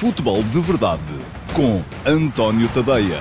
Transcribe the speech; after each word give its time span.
Futebol 0.00 0.42
de 0.44 0.58
Verdade 0.60 1.02
com 1.54 1.82
António 2.10 2.66
Tadeia. 2.72 3.20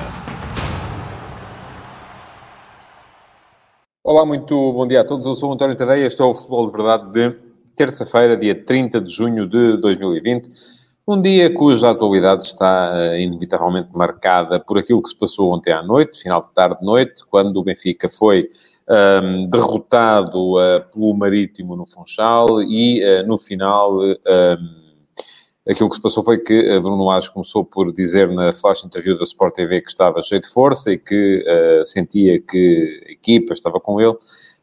Olá, 4.01 4.25
muito 4.25 4.55
bom 4.71 4.87
dia 4.87 5.01
a 5.01 5.03
todos. 5.03 5.25
Eu 5.25 5.35
sou 5.35 5.51
António 5.51 5.75
Tadeia. 5.75 6.07
Este 6.07 6.21
é 6.21 6.23
o 6.23 6.33
Futebol 6.33 6.67
de 6.67 6.71
Verdade 6.71 7.11
de 7.11 7.35
terça-feira, 7.75 8.37
dia 8.37 8.55
30 8.55 9.01
de 9.01 9.11
junho 9.11 9.45
de 9.45 9.75
2020. 9.81 10.47
Um 11.05 11.21
dia 11.21 11.53
cuja 11.53 11.89
atualidade 11.89 12.43
está 12.43 12.93
uh, 12.93 13.17
inevitavelmente 13.17 13.89
marcada 13.93 14.57
por 14.57 14.77
aquilo 14.77 15.03
que 15.03 15.09
se 15.09 15.19
passou 15.19 15.51
ontem 15.51 15.73
à 15.73 15.83
noite, 15.83 16.21
final 16.21 16.41
de 16.41 16.53
tarde-noite, 16.53 17.25
quando 17.29 17.57
o 17.57 17.63
Benfica 17.65 18.07
foi 18.07 18.49
um, 19.21 19.49
derrotado 19.49 20.53
uh, 20.53 20.81
pelo 20.93 21.13
Marítimo 21.13 21.75
no 21.75 21.85
Funchal 21.85 22.63
e, 22.63 23.03
uh, 23.03 23.27
no 23.27 23.37
final, 23.37 23.99
um, 23.99 24.88
aquilo 25.67 25.89
que 25.89 25.95
se 25.95 26.01
passou 26.01 26.23
foi 26.23 26.37
que 26.37 26.79
Bruno 26.79 27.05
Lage 27.05 27.31
começou 27.31 27.65
por 27.65 27.91
dizer 27.91 28.29
na 28.29 28.51
flash 28.51 28.83
interview 28.83 29.17
da 29.17 29.23
Sport 29.23 29.55
TV 29.55 29.81
que 29.81 29.89
estava 29.89 30.21
cheio 30.21 30.41
de 30.41 30.49
força 30.49 30.91
e 30.91 30.97
que 30.97 31.43
uh, 31.43 31.85
sentia 31.85 32.39
que 32.41 33.03
a 33.07 33.11
equipa 33.11 33.53
estava 33.53 33.79
com 33.79 33.99
ele, 33.99 34.15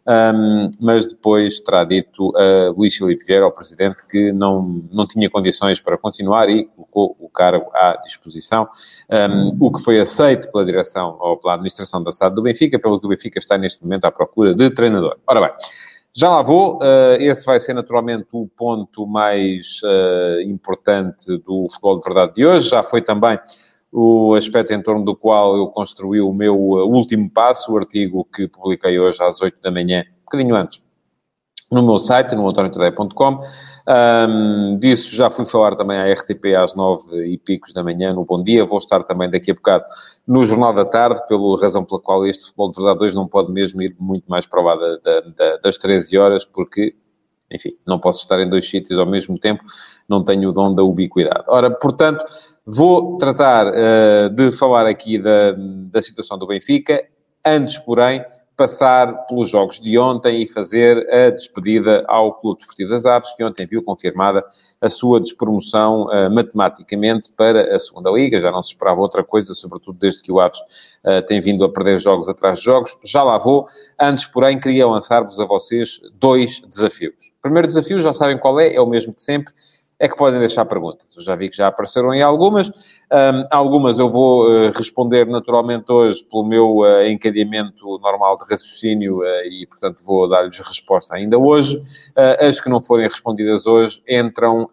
um, 0.09 0.71
mas 0.81 1.09
depois 1.09 1.59
terá 1.61 1.83
dito 1.83 2.33
a 2.37 2.71
Luís 2.71 2.95
Filipe 2.95 3.25
Vieira, 3.25 3.45
ao 3.45 3.51
Presidente, 3.51 4.07
que 4.09 4.31
não, 4.33 4.85
não 4.95 5.05
tinha 5.07 5.29
condições 5.29 5.81
para 5.81 5.99
continuar 5.99 6.49
e 6.49 6.65
colocou 6.67 7.17
o 7.19 7.29
cargo 7.29 7.67
à 7.75 7.97
disposição, 8.05 8.69
um, 9.11 9.51
o 9.59 9.73
que 9.73 9.83
foi 9.83 9.99
aceito 9.99 10.51
pela 10.53 10.65
direção 10.65 11.17
ou 11.21 11.37
pela 11.37 11.55
administração 11.55 12.03
da 12.05 12.13
SAD 12.13 12.37
do 12.37 12.43
Benfica, 12.43 12.79
pelo 12.79 13.01
que 13.01 13.07
o 13.07 13.09
Benfica 13.09 13.39
está 13.39 13.59
neste 13.59 13.83
momento 13.83 14.05
à 14.05 14.13
procura 14.13 14.55
de 14.55 14.71
treinador. 14.71 15.19
Ora 15.27 15.41
bem, 15.41 15.51
já 16.17 16.31
lá 16.31 16.41
vou, 16.41 16.79
uh, 16.79 17.17
esse 17.21 17.45
vai 17.45 17.61
ser 17.61 17.75
naturalmente 17.75 18.27
o 18.33 18.49
ponto 18.49 19.07
mais 19.07 19.83
uh, 19.85 20.41
importante 20.41 21.27
do 21.39 21.67
futebol 21.69 21.99
de 21.99 22.05
verdade 22.05 22.33
de 22.33 22.47
hoje, 22.47 22.71
já 22.71 22.83
foi 22.83 23.03
também 23.03 23.39
o 23.93 24.35
aspecto 24.35 24.73
em 24.73 24.83
torno 24.83 25.05
do 25.05 25.15
qual 25.15 25.57
eu 25.57 25.67
construí 25.69 26.21
o 26.21 26.33
meu 26.33 26.57
último 26.57 27.31
passo, 27.31 27.71
o 27.71 27.77
artigo 27.77 28.27
que 28.35 28.49
publiquei 28.49 28.99
hoje 28.99 29.23
às 29.23 29.43
8 29.43 29.61
da 29.61 29.71
manhã, 29.71 30.05
um 30.23 30.25
bocadinho 30.25 30.57
antes, 30.57 30.81
no 31.71 31.83
meu 31.83 31.99
site, 31.99 32.35
no 32.35 32.49
antoniotadeia.com. 32.49 33.41
Um, 33.89 34.79
disso 34.81 35.15
já 35.15 35.31
fui 35.31 35.47
falar 35.47 35.77
também 35.77 35.97
à 35.97 36.13
RTP 36.13 36.57
às 36.57 36.75
9 36.75 37.25
e 37.27 37.39
picos 37.39 37.73
da 37.73 37.85
manhã, 37.85 38.13
no 38.13 38.25
Bom 38.25 38.43
Dia. 38.43 38.65
Vou 38.65 38.79
estar 38.79 39.03
também 39.05 39.31
daqui 39.31 39.51
a 39.51 39.55
bocado 39.55 39.85
no 40.27 40.45
Jornal 40.45 40.73
da 40.73 40.85
Tarde, 40.85 41.27
pela 41.29 41.61
razão 41.61 41.85
pela 41.85 42.01
qual 42.01 42.27
este 42.27 42.47
futebol 42.47 42.71
de 42.71 42.77
verdade 42.83 43.05
hoje 43.05 43.17
não 43.17 43.29
pode 43.29 43.53
mesmo 43.53 43.81
ir 43.83 43.95
muito 43.99 44.29
mais 44.29 44.47
para 44.47 44.61
lá 44.61 44.77
da, 44.77 44.97
da, 44.97 45.21
da, 45.21 45.57
das 45.59 45.79
13 45.79 46.19
horas, 46.19 46.45
porque 46.45 46.95
enfim, 47.51 47.77
não 47.87 47.99
posso 47.99 48.21
estar 48.21 48.41
em 48.41 48.49
dois 48.49 48.69
sítios 48.69 48.99
ao 48.99 49.07
mesmo 49.07 49.39
tempo, 49.39 49.63
não 50.09 50.25
tenho 50.25 50.51
o 50.51 50.53
dom 50.53 50.75
da 50.75 50.83
ubiquidade. 50.83 51.45
Ora, 51.47 51.71
portanto, 51.71 52.25
vou 52.67 53.17
tratar 53.19 53.69
uh, 53.69 54.31
de 54.31 54.51
falar 54.53 54.87
aqui 54.87 55.19
da, 55.19 55.53
da 55.57 56.03
situação 56.03 56.37
do 56.39 56.47
Benfica, 56.47 57.05
antes, 57.45 57.79
porém, 57.79 58.25
passar 58.57 59.27
pelos 59.27 59.51
jogos 59.51 59.79
de 59.79 59.99
ontem 59.99 60.43
e 60.43 60.47
fazer 60.47 61.07
a 61.13 61.31
despedida 61.31 62.05
ao 62.09 62.33
Clube 62.33 62.59
Desportivo 62.59 62.91
das 62.91 63.05
Aves, 63.05 63.35
que 63.35 63.45
ontem 63.45 63.67
viu 63.67 63.83
confirmada 63.83 64.45
a 64.81 64.89
sua 64.89 65.21
despromoção 65.21 66.07
uh, 66.07 66.31
matematicamente 66.31 67.31
para 67.37 67.75
a 67.75 67.79
Segunda 67.79 68.11
Liga. 68.11 68.41
Já 68.41 68.51
não 68.51 68.63
se 68.63 68.71
esperava 68.71 69.01
outra 69.01 69.23
coisa, 69.23 69.55
sobretudo 69.55 69.99
desde 69.99 70.23
que 70.23 70.33
o 70.33 70.41
Aves 70.41 70.59
uh, 70.59 71.21
tem 71.27 71.41
vindo 71.41 71.65
a 71.65 71.69
perder 71.69 72.01
jogos 72.01 72.29
atrás 72.29 72.59
de 72.59 72.65
jogos. 72.65 72.97
Já 73.05 73.23
lá 73.23 73.37
vou. 73.37 73.67
Antes, 74.01 74.25
porém, 74.25 74.59
queria 74.59 74.87
lançar-vos 74.87 75.39
a 75.39 75.45
vocês 75.45 76.01
dois 76.15 76.61
desafios. 76.61 77.33
O 77.39 77.43
primeiro 77.43 77.69
desafio, 77.69 78.01
já 78.01 78.13
sabem 78.13 78.39
qual 78.39 78.59
é, 78.59 78.75
é 78.75 78.81
o 78.81 78.87
mesmo 78.87 79.13
de 79.13 79.21
sempre 79.21 79.53
é 79.99 80.09
que 80.09 80.17
podem 80.17 80.39
deixar 80.39 80.65
perguntas. 80.67 81.07
Eu 81.17 81.23
já 81.23 81.35
vi 81.35 81.49
que 81.49 81.57
já 81.57 81.69
apareceram 81.69 82.13
em 82.13 82.23
algumas. 82.23 82.69
Um, 82.69 83.47
algumas 83.51 83.99
eu 83.99 84.11
vou 84.11 84.47
uh, 84.47 84.71
responder 84.75 85.27
naturalmente 85.27 85.91
hoje 85.91 86.23
pelo 86.25 86.45
meu 86.45 86.79
uh, 86.79 87.07
encadeamento 87.07 87.99
normal 88.03 88.37
de 88.37 88.45
raciocínio 88.51 89.21
uh, 89.21 89.45
e, 89.47 89.67
portanto, 89.67 90.05
vou 90.05 90.29
dar-lhes 90.29 90.59
resposta 90.59 91.15
ainda 91.15 91.39
hoje. 91.39 91.83
as 92.41 92.61
que 92.61 92.69
não 92.69 92.83
forem 92.83 93.09
respondidas 93.09 93.67
hoje 93.67 94.03
entram 94.09 94.67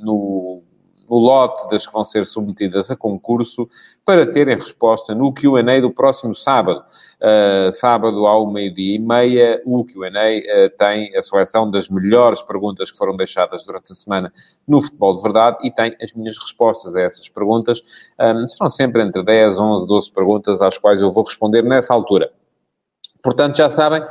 no 0.00 0.62
no 1.08 1.16
lote 1.18 1.68
das 1.68 1.86
que 1.86 1.92
vão 1.92 2.04
ser 2.04 2.26
submetidas 2.26 2.90
a 2.90 2.96
concurso 2.96 3.68
para 4.04 4.26
terem 4.26 4.56
resposta 4.56 5.14
no 5.14 5.32
Q&A 5.32 5.80
do 5.80 5.90
próximo 5.90 6.34
sábado. 6.34 6.84
Uh, 7.20 7.72
sábado 7.72 8.26
ao 8.26 8.50
meio-dia 8.50 8.96
e 8.96 8.98
meia, 8.98 9.62
o 9.64 9.84
Q&A 9.84 10.08
uh, 10.08 10.70
tem 10.78 11.16
a 11.16 11.22
seleção 11.22 11.70
das 11.70 11.88
melhores 11.88 12.42
perguntas 12.42 12.90
que 12.90 12.98
foram 12.98 13.16
deixadas 13.16 13.64
durante 13.64 13.92
a 13.92 13.94
semana 13.94 14.32
no 14.66 14.80
Futebol 14.80 15.14
de 15.14 15.22
Verdade 15.22 15.58
e 15.62 15.70
tem 15.70 15.96
as 16.00 16.12
minhas 16.12 16.38
respostas 16.38 16.94
a 16.94 17.02
essas 17.02 17.28
perguntas. 17.28 17.82
Um, 18.20 18.46
serão 18.46 18.70
sempre 18.70 19.02
entre 19.02 19.22
10, 19.22 19.58
11, 19.58 19.86
12 19.86 20.12
perguntas 20.12 20.60
às 20.60 20.78
quais 20.78 21.00
eu 21.00 21.10
vou 21.10 21.24
responder 21.24 21.62
nessa 21.62 21.92
altura. 21.94 22.30
Portanto, 23.22 23.56
já 23.56 23.68
sabem, 23.68 24.02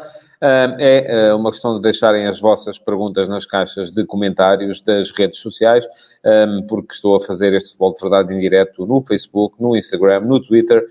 é 0.42 1.34
uma 1.34 1.52
questão 1.52 1.76
de 1.76 1.82
deixarem 1.82 2.28
as 2.28 2.40
vossas 2.40 2.78
perguntas 2.78 3.28
nas 3.28 3.46
caixas 3.46 3.92
de 3.92 4.06
comentários 4.06 4.82
das 4.82 5.12
redes 5.12 5.40
sociais, 5.40 5.88
porque 6.68 6.94
estou 6.94 7.16
a 7.16 7.20
fazer 7.20 7.54
este 7.54 7.70
futebol 7.70 7.94
de 7.94 8.02
verdade 8.02 8.36
em 8.36 8.40
direto 8.40 8.86
no 8.86 9.02
Facebook, 9.02 9.56
no 9.62 9.76
Instagram, 9.76 10.22
no 10.22 10.40
Twitter, 10.40 10.86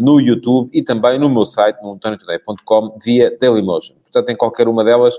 no 0.00 0.20
YouTube 0.20 0.70
e 0.72 0.82
também 0.82 1.18
no 1.18 1.28
meu 1.28 1.44
site, 1.44 1.82
no 1.82 1.98
via 3.02 3.36
Dailymotion. 3.38 3.94
Portanto, 4.02 4.30
em 4.30 4.36
qualquer 4.36 4.68
uma 4.68 4.84
delas, 4.84 5.14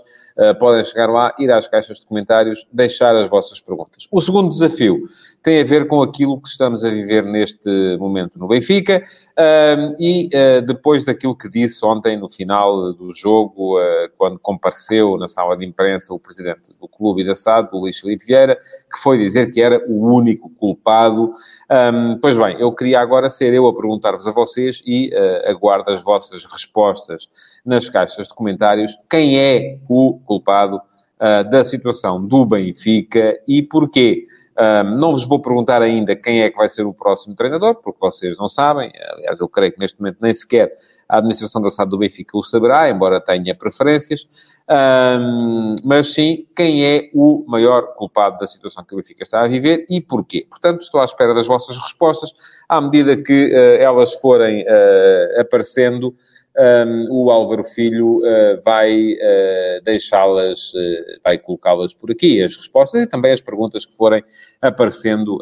podem 0.59 0.83
chegar 0.83 1.07
lá, 1.07 1.33
ir 1.37 1.51
às 1.51 1.67
caixas 1.67 1.99
de 1.99 2.05
comentários, 2.05 2.65
deixar 2.71 3.15
as 3.15 3.29
vossas 3.29 3.59
perguntas. 3.59 4.07
O 4.11 4.21
segundo 4.21 4.49
desafio 4.49 5.03
tem 5.43 5.59
a 5.59 5.63
ver 5.63 5.87
com 5.87 6.01
aquilo 6.01 6.41
que 6.41 6.47
estamos 6.47 6.85
a 6.85 6.89
viver 6.89 7.25
neste 7.25 7.97
momento 7.97 8.39
no 8.39 8.47
Benfica 8.47 9.03
uh, 9.37 9.95
e 9.99 10.29
uh, 10.29 10.65
depois 10.65 11.03
daquilo 11.03 11.35
que 11.35 11.49
disse 11.49 11.85
ontem 11.85 12.17
no 12.17 12.29
final 12.29 12.93
do 12.93 13.13
jogo, 13.13 13.77
quando 14.17 14.39
compareceu 14.39 15.17
na 15.17 15.27
sala 15.27 15.57
de 15.57 15.65
imprensa 15.65 16.13
o 16.13 16.19
presidente 16.19 16.73
do 16.79 16.87
clube 16.87 17.25
da 17.25 17.35
SAD, 17.35 17.69
o 17.73 17.79
Luís 17.79 17.99
Felipe 17.99 18.25
Vieira, 18.25 18.55
que 18.55 18.99
foi 19.01 19.17
dizer 19.17 19.51
que 19.51 19.61
era 19.61 19.83
o 19.87 20.07
único 20.13 20.49
culpado. 20.51 21.33
Um, 21.69 22.17
pois 22.21 22.37
bem, 22.37 22.55
eu 22.59 22.71
queria 22.71 23.01
agora 23.01 23.29
ser 23.29 23.53
eu 23.53 23.67
a 23.67 23.75
perguntar-vos 23.75 24.25
a 24.25 24.31
vocês 24.31 24.81
e 24.85 25.11
aguardo 25.45 25.93
as 25.93 26.01
vossas 26.01 26.45
respostas 26.45 27.27
nas 27.65 27.89
caixas 27.89 28.27
de 28.27 28.33
comentários 28.33 28.97
quem 29.09 29.37
é 29.37 29.77
o 29.89 30.19
culpado 30.23 30.77
uh, 30.77 31.49
da 31.49 31.63
situação 31.63 32.25
do 32.25 32.45
Benfica 32.45 33.39
e 33.47 33.61
porquê. 33.61 34.25
Uh, 34.53 34.83
não 34.83 35.11
vos 35.11 35.27
vou 35.27 35.41
perguntar 35.41 35.81
ainda 35.81 36.15
quem 36.15 36.41
é 36.41 36.49
que 36.49 36.57
vai 36.57 36.69
ser 36.69 36.85
o 36.85 36.93
próximo 36.93 37.35
treinador, 37.35 37.75
porque 37.75 37.97
vocês 37.99 38.37
não 38.37 38.47
sabem. 38.47 38.91
Aliás, 39.13 39.39
eu 39.39 39.49
creio 39.49 39.73
que 39.73 39.79
neste 39.79 39.99
momento 39.99 40.19
nem 40.21 40.33
sequer 40.35 40.71
a 41.09 41.17
administração 41.17 41.61
da 41.61 41.69
SAD 41.69 41.89
do 41.89 41.97
Benfica 41.97 42.37
o 42.37 42.43
saberá, 42.43 42.89
embora 42.89 43.19
tenha 43.21 43.55
preferências. 43.55 44.27
Um, 44.69 45.75
mas 45.83 46.13
sim, 46.13 46.47
quem 46.55 46.85
é 46.85 47.09
o 47.13 47.43
maior 47.47 47.93
culpado 47.95 48.37
da 48.37 48.47
situação 48.47 48.83
que 48.83 48.93
o 48.93 48.97
Benfica 48.97 49.23
está 49.23 49.41
a 49.41 49.47
viver 49.47 49.85
e 49.89 49.99
porquê. 49.99 50.45
Portanto, 50.49 50.81
estou 50.81 51.01
à 51.01 51.05
espera 51.05 51.33
das 51.33 51.47
vossas 51.47 51.77
respostas. 51.77 52.31
À 52.67 52.79
medida 52.79 53.17
que 53.17 53.47
uh, 53.47 53.81
elas 53.81 54.13
forem 54.15 54.63
uh, 54.63 55.41
aparecendo, 55.41 56.15
um, 56.57 57.07
o 57.09 57.31
Álvaro 57.31 57.63
Filho 57.63 58.19
uh, 58.19 58.61
vai 58.63 59.13
uh, 59.13 59.83
deixá-las, 59.83 60.71
uh, 60.73 61.19
vai 61.23 61.37
colocá-las 61.37 61.93
por 61.93 62.11
aqui, 62.11 62.43
as 62.43 62.55
respostas 62.55 63.01
e 63.01 63.07
também 63.07 63.31
as 63.31 63.41
perguntas 63.41 63.85
que 63.85 63.95
forem 63.95 64.23
aparecendo 64.61 65.39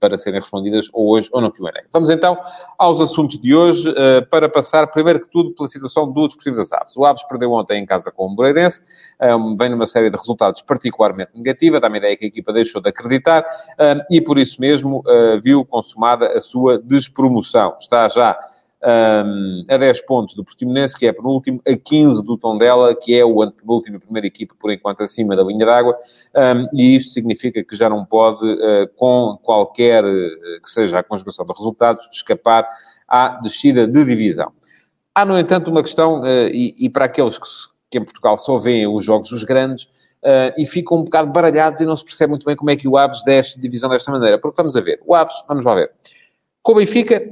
para 0.00 0.18
serem 0.18 0.40
respondidas 0.40 0.88
ou 0.92 1.10
hoje 1.10 1.28
ou 1.32 1.40
no 1.40 1.52
Q&A. 1.52 1.70
Vamos 1.92 2.10
então 2.10 2.36
aos 2.76 3.00
assuntos 3.00 3.38
de 3.38 3.54
hoje, 3.54 3.88
para 4.28 4.48
passar, 4.48 4.88
primeiro 4.88 5.20
que 5.20 5.30
tudo, 5.30 5.54
pela 5.54 5.68
situação 5.68 6.10
do 6.10 6.26
Desportivo 6.26 6.56
das 6.56 6.72
Aves. 6.72 6.96
O 6.96 7.04
Aves 7.04 7.22
perdeu 7.28 7.52
ontem 7.52 7.80
em 7.80 7.86
casa 7.86 8.10
com 8.10 8.26
o 8.26 8.28
Moreirense, 8.34 8.82
um, 9.22 9.54
vem 9.54 9.70
numa 9.70 9.86
série 9.86 10.10
de 10.10 10.16
resultados 10.16 10.62
particularmente 10.62 11.30
negativa, 11.34 11.78
dá-me 11.78 11.98
ideia 11.98 12.16
que 12.16 12.24
a 12.24 12.28
equipa 12.28 12.52
deixou 12.52 12.82
de 12.82 12.88
acreditar 12.88 13.44
e 14.10 14.20
por 14.20 14.36
isso 14.36 14.60
mesmo 14.60 15.02
viu 15.42 15.64
consumada 15.64 16.26
a 16.26 16.40
sua 16.40 16.78
despromoção. 16.78 17.76
Está 17.78 18.08
já 18.08 18.36
um, 18.84 19.64
a 19.68 19.76
10 19.78 20.02
pontos 20.02 20.34
do 20.34 20.44
Portimonense, 20.44 20.98
que 20.98 21.06
é 21.06 21.12
penúltimo, 21.12 21.60
a 21.66 21.74
15 21.74 22.24
do 22.24 22.36
Tondela, 22.36 22.94
que 22.94 23.18
é 23.18 23.24
o 23.24 23.42
antepenúltimo 23.42 23.96
e 23.96 24.00
primeira 24.00 24.26
equipa, 24.26 24.54
por 24.60 24.70
enquanto, 24.70 25.02
acima 25.02 25.34
da 25.34 25.42
linha 25.42 25.64
d'água, 25.64 25.96
um, 26.36 26.78
e 26.78 26.94
isto 26.96 27.10
significa 27.12 27.64
que 27.64 27.74
já 27.74 27.88
não 27.88 28.04
pode, 28.04 28.44
uh, 28.46 28.88
com 28.96 29.38
qualquer 29.42 30.04
uh, 30.04 30.60
que 30.62 30.68
seja 30.68 30.98
a 30.98 31.02
conjugação 31.02 31.46
de 31.46 31.52
resultados, 31.56 32.06
escapar 32.12 32.68
à 33.08 33.40
descida 33.42 33.86
de 33.86 34.04
divisão. 34.04 34.52
Há, 35.14 35.24
no 35.24 35.38
entanto, 35.38 35.70
uma 35.70 35.82
questão, 35.82 36.20
uh, 36.20 36.48
e, 36.52 36.74
e, 36.78 36.90
para 36.90 37.06
aqueles 37.06 37.38
que, 37.38 37.46
que, 37.90 37.98
em 37.98 38.04
Portugal 38.04 38.36
só 38.36 38.58
veem 38.58 38.86
os 38.86 39.04
jogos 39.04 39.30
dos 39.30 39.44
grandes, 39.44 39.88
e 40.56 40.64
ficam 40.64 40.96
um 40.96 41.04
bocado 41.04 41.30
baralhados 41.30 41.82
e 41.82 41.84
não 41.84 41.94
se 41.94 42.02
percebe 42.02 42.30
muito 42.30 42.46
bem 42.46 42.56
como 42.56 42.70
é 42.70 42.76
que 42.76 42.88
o 42.88 42.96
Aves 42.96 43.22
desce 43.24 43.56
de 43.56 43.60
divisão 43.60 43.90
desta 43.90 44.10
maneira. 44.10 44.38
Porque 44.38 44.56
vamos 44.56 44.74
a 44.74 44.80
ver, 44.80 44.98
o 45.04 45.14
Aves, 45.14 45.34
vamos 45.46 45.66
lá 45.66 45.74
ver. 45.74 45.90
Com 46.62 46.72
o 46.72 46.76
Benfica, 46.76 47.22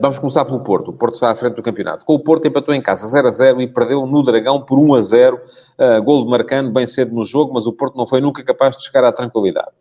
Vamos 0.00 0.20
começar 0.20 0.44
pelo 0.44 0.60
Porto. 0.60 0.92
O 0.92 0.92
Porto 0.92 1.14
está 1.14 1.32
à 1.32 1.34
frente 1.34 1.56
do 1.56 1.62
campeonato. 1.62 2.04
Com 2.04 2.14
o 2.14 2.20
Porto 2.20 2.46
empatou 2.46 2.72
em 2.72 2.80
casa 2.80 3.08
0 3.08 3.26
a 3.26 3.30
0 3.32 3.60
e 3.60 3.66
perdeu 3.66 4.06
no 4.06 4.22
Dragão 4.22 4.62
por 4.62 4.78
1 4.78 4.94
a 4.94 5.02
0. 5.02 5.36
Uh, 5.36 6.02
gol 6.04 6.24
de 6.24 6.30
Marcano 6.30 6.70
bem 6.70 6.86
cedo 6.86 7.12
no 7.12 7.24
jogo, 7.24 7.52
mas 7.52 7.66
o 7.66 7.72
Porto 7.72 7.96
não 7.96 8.06
foi 8.06 8.20
nunca 8.20 8.44
capaz 8.44 8.76
de 8.76 8.84
chegar 8.84 9.02
à 9.02 9.10
tranquilidade. 9.10 9.72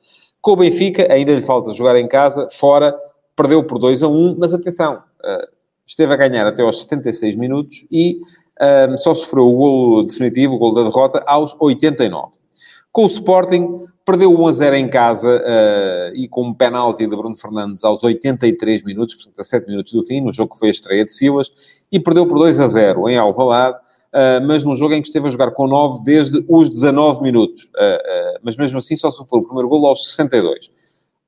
Com 0.42 0.54
o 0.54 0.56
Benfica, 0.56 1.14
ainda 1.14 1.32
lhe 1.36 1.44
falta 1.44 1.74
jogar 1.74 1.96
em 1.96 2.08
casa, 2.08 2.48
fora, 2.52 2.98
perdeu 3.36 3.64
por 3.64 3.78
2 3.78 4.02
a 4.02 4.08
1, 4.08 4.36
mas 4.40 4.52
atenção, 4.52 4.96
uh, 4.96 5.48
esteve 5.86 6.12
a 6.12 6.18
ganhar 6.18 6.48
até 6.48 6.64
aos 6.64 6.82
76 6.82 7.36
minutos 7.36 7.86
e 7.92 8.20
só 8.98 9.16
sofreu 9.16 9.48
o 9.48 9.56
gol 9.56 10.06
definitivo, 10.06 10.54
o 10.54 10.58
gol 10.60 10.74
da 10.76 10.84
derrota, 10.84 11.24
aos 11.26 11.56
89. 11.60 12.34
Com 12.92 13.06
o 13.06 13.08
Sporting, 13.08 13.88
perdeu 14.06 14.34
1 14.34 14.48
a 14.48 14.52
0 14.54 14.76
em 14.76 14.90
casa 14.90 15.30
uh, 15.30 16.16
e 16.16 16.28
com 16.28 16.48
um 16.48 16.54
penalti 16.54 17.06
de 17.06 17.16
Bruno 17.16 17.36
Fernandes 17.36 17.84
aos 17.84 18.04
83 18.04 18.84
minutos, 18.84 19.16
portanto 19.16 19.40
a 19.40 19.44
7 19.44 19.68
minutos 19.68 19.94
do 19.94 20.04
fim, 20.04 20.22
no 20.22 20.32
jogo 20.32 20.54
que 20.54 20.60
foi 20.60 20.70
a 20.70 20.72
estreia 20.72 21.06
de 21.06 21.12
Silas, 21.12 21.52
e 21.92 22.00
perdeu 22.00 22.26
por 22.26 22.38
2 22.40 22.60
a 22.60 22.68
0 22.68 23.10
em 23.10 23.18
Alvalade, 23.18 23.78
uh, 23.78 24.46
mas 24.46 24.64
num 24.64 24.76
jogo 24.76 24.94
em 24.94 25.02
que 25.02 25.08
esteve 25.08 25.28
a 25.28 25.30
jogar 25.30 25.52
com 25.52 25.68
9 25.68 26.04
desde 26.04 26.44
os 26.48 26.70
19 26.70 27.22
minutos. 27.22 27.66
Uh, 27.66 28.40
mas 28.44 28.58
mesmo 28.58 28.78
assim 28.78 28.96
só 28.96 29.12
sofreu 29.12 29.42
o 29.42 29.46
primeiro 29.46 29.70
gol 29.70 29.86
aos 29.86 30.10
62 30.12 30.72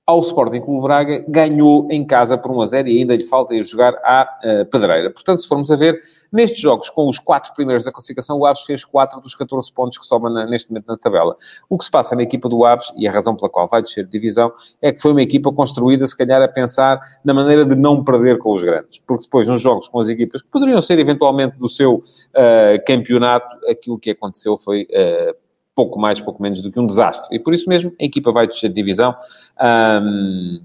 ao 0.06 0.20
Sporting 0.20 0.60
Clube 0.60 0.82
Braga, 0.82 1.24
ganhou 1.30 1.88
em 1.90 2.06
casa 2.06 2.38
por 2.38 2.52
1 2.52 2.62
a 2.62 2.66
0 2.66 2.90
e 2.90 2.98
ainda 2.98 3.16
lhe 3.16 3.24
falta 3.24 3.56
ir 3.56 3.64
jogar 3.64 3.94
à 4.04 4.28
Pedreira. 4.70 5.10
Portanto, 5.10 5.42
se 5.42 5.48
formos 5.48 5.72
a 5.72 5.78
ver, 5.78 5.98
nestes 6.34 6.60
jogos, 6.60 6.90
com 6.90 7.08
os 7.08 7.20
quatro 7.20 7.54
primeiros 7.54 7.86
da 7.86 7.92
classificação, 7.92 8.38
o 8.38 8.46
Aves 8.46 8.64
fez 8.64 8.84
4 8.84 9.22
dos 9.22 9.36
14 9.36 9.72
pontos 9.72 9.98
que 9.98 10.06
sobem 10.06 10.34
na, 10.34 10.46
neste 10.46 10.70
momento 10.70 10.88
na 10.88 10.98
tabela. 10.98 11.36
O 11.70 11.78
que 11.78 11.86
se 11.86 11.92
passa 11.92 12.16
na 12.16 12.24
equipa 12.24 12.50
do 12.50 12.66
Aves, 12.66 12.92
e 12.96 13.08
a 13.08 13.12
razão 13.12 13.36
pela 13.36 13.50
qual 13.50 13.68
vai 13.68 13.82
descer 13.82 14.04
de 14.06 14.12
divisão, 14.12 14.52
é 14.82 14.92
que 14.92 15.02
foi 15.02 15.12
uma 15.12 15.22
equipa 15.22 15.52
construída, 15.54 16.08
se 16.08 16.18
calhar, 16.18 16.42
a 16.42 16.48
pensar 16.48 17.00
na 17.24 17.34
maneira 17.34 17.66
de 17.66 17.76
não 17.76 18.04
perder 18.04 18.40
com 18.40 18.54
os 18.54 18.64
grandes. 18.64 19.00
Porque 19.06 19.26
depois, 19.26 19.48
nos 19.48 19.62
jogos 19.62 19.88
com 19.88 20.00
as 20.00 20.10
equipas 20.10 20.42
que 20.42 20.50
poderiam 20.50 20.82
ser 20.82 21.00
eventualmente 21.00 21.58
do 21.58 21.70
seu 21.70 21.96
uh, 21.96 22.86
campeonato, 22.86 23.48
aquilo 23.70 24.00
que 24.00 24.10
aconteceu 24.10 24.58
foi 24.58 24.84
uh, 24.84 25.36
pouco 25.76 26.00
mais, 26.00 26.20
pouco 26.20 26.42
menos 26.42 26.62
do 26.62 26.72
que 26.72 26.80
um 26.80 26.88
desastre. 26.88 27.36
E 27.36 27.40
por 27.40 27.54
isso 27.54 27.70
mesmo, 27.70 27.94
a 28.00 28.04
equipa 28.04 28.32
vai 28.32 28.48
descer 28.48 28.70
de 28.70 28.76
divisão. 28.76 29.16
Um, 29.62 30.62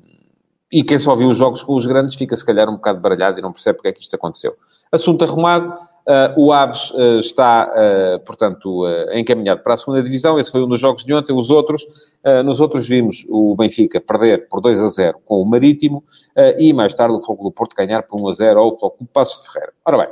e 0.71 0.83
quem 0.85 0.99
só 0.99 1.15
viu 1.15 1.29
os 1.29 1.39
jogos 1.39 1.63
com 1.63 1.75
os 1.75 1.87
grandes 1.87 2.15
fica, 2.15 2.37
se 2.37 2.45
calhar, 2.45 2.69
um 2.69 2.75
bocado 2.75 3.01
baralhado 3.01 3.39
e 3.39 3.43
não 3.43 3.53
percebe 3.53 3.77
porque 3.77 3.89
é 3.89 3.93
que 3.93 4.03
isto 4.03 4.15
aconteceu. 4.15 4.55
Assunto 4.93 5.25
arrumado. 5.25 5.89
Uh, 6.09 6.41
o 6.41 6.53
Aves 6.55 6.91
uh, 6.93 7.19
está, 7.19 7.71
uh, 7.71 8.19
portanto, 8.21 8.85
encaminhado 9.13 9.63
para 9.63 9.75
a 9.75 9.77
segunda 9.77 10.03
divisão. 10.03 10.39
Esse 10.39 10.51
foi 10.51 10.65
um 10.65 10.69
dos 10.69 10.81
jogos 10.81 11.05
de 11.05 11.13
ontem. 11.13 11.35
Os 11.35 11.51
outros, 11.51 11.87
nos 12.45 12.61
outros 12.61 12.89
vimos 12.89 13.27
o 13.29 13.55
Benfica 13.55 14.01
perder 14.01 14.49
por 14.49 14.61
2 14.61 14.81
a 14.81 14.89
0 14.89 15.19
com 15.25 15.43
o 15.43 15.45
Marítimo 15.45 16.03
e 16.59 16.73
mais 16.73 16.95
tarde 16.95 17.15
o 17.15 17.21
Fogo 17.21 17.45
do 17.45 17.53
Porto 17.53 17.77
ganhar 17.77 18.03
por 18.03 18.21
1 18.21 18.29
a 18.29 18.35
0 18.35 18.61
ao 18.61 18.77
Fogo 18.77 18.97
do 19.01 19.07
Passos 19.07 19.43
de 19.43 19.53
Ferreira. 19.53 19.73
Ora 19.85 19.99
bem, 19.99 20.09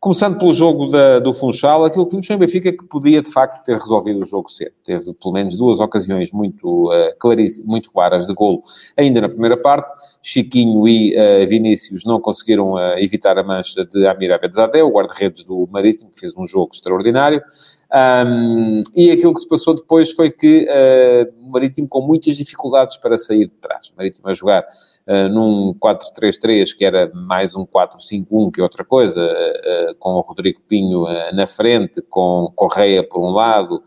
Começando 0.00 0.38
pelo 0.38 0.52
jogo 0.52 0.86
da, 0.86 1.18
do 1.18 1.34
Funchal, 1.34 1.84
aquilo 1.84 2.04
que 2.06 2.12
vimos 2.12 2.30
em 2.30 2.38
Benfica 2.38 2.70
que 2.70 2.84
podia, 2.84 3.20
de 3.20 3.32
facto, 3.32 3.64
ter 3.64 3.72
resolvido 3.72 4.22
o 4.22 4.24
jogo 4.24 4.48
cedo. 4.48 4.70
Teve, 4.84 5.12
pelo 5.12 5.34
menos, 5.34 5.56
duas 5.56 5.80
ocasiões 5.80 6.30
muito, 6.30 6.88
uh, 6.88 7.64
muito 7.64 7.90
claras 7.90 8.24
de 8.24 8.32
golo 8.32 8.62
ainda 8.96 9.20
na 9.20 9.28
primeira 9.28 9.56
parte. 9.56 9.92
Chiquinho 10.22 10.86
e 10.86 11.16
uh, 11.16 11.48
Vinícius 11.48 12.04
não 12.04 12.20
conseguiram 12.20 12.74
uh, 12.74 12.96
evitar 12.96 13.36
a 13.38 13.42
mancha 13.42 13.84
de 13.84 14.06
Amir 14.06 14.30
Abedzadeh, 14.30 14.82
o 14.82 14.92
guarda-redes 14.92 15.42
do 15.42 15.68
Marítimo, 15.68 16.10
que 16.10 16.20
fez 16.20 16.32
um 16.36 16.46
jogo 16.46 16.70
extraordinário. 16.72 17.42
Um, 17.90 18.82
e 18.94 19.10
aquilo 19.10 19.32
que 19.32 19.40
se 19.40 19.48
passou 19.48 19.74
depois 19.74 20.12
foi 20.12 20.30
que 20.30 20.66
uh, 20.68 21.46
o 21.46 21.50
Marítimo 21.50 21.88
com 21.88 22.02
muitas 22.02 22.36
dificuldades 22.36 22.98
para 22.98 23.16
sair 23.16 23.46
de 23.46 23.54
trás. 23.54 23.88
O 23.88 23.96
Marítimo 23.96 24.28
a 24.28 24.34
jogar 24.34 24.62
uh, 25.06 25.28
num 25.30 25.74
4-3-3, 25.74 26.76
que 26.76 26.84
era 26.84 27.10
mais 27.14 27.54
um 27.54 27.64
4-5-1 27.64 28.52
que 28.52 28.60
outra 28.60 28.84
coisa, 28.84 29.22
uh, 29.22 29.94
com 29.98 30.10
o 30.10 30.20
Rodrigo 30.20 30.60
Pinho 30.68 31.06
na 31.32 31.46
frente, 31.46 32.02
com 32.02 32.52
Correia 32.54 33.02
por 33.02 33.20
um 33.20 33.30
lado, 33.30 33.82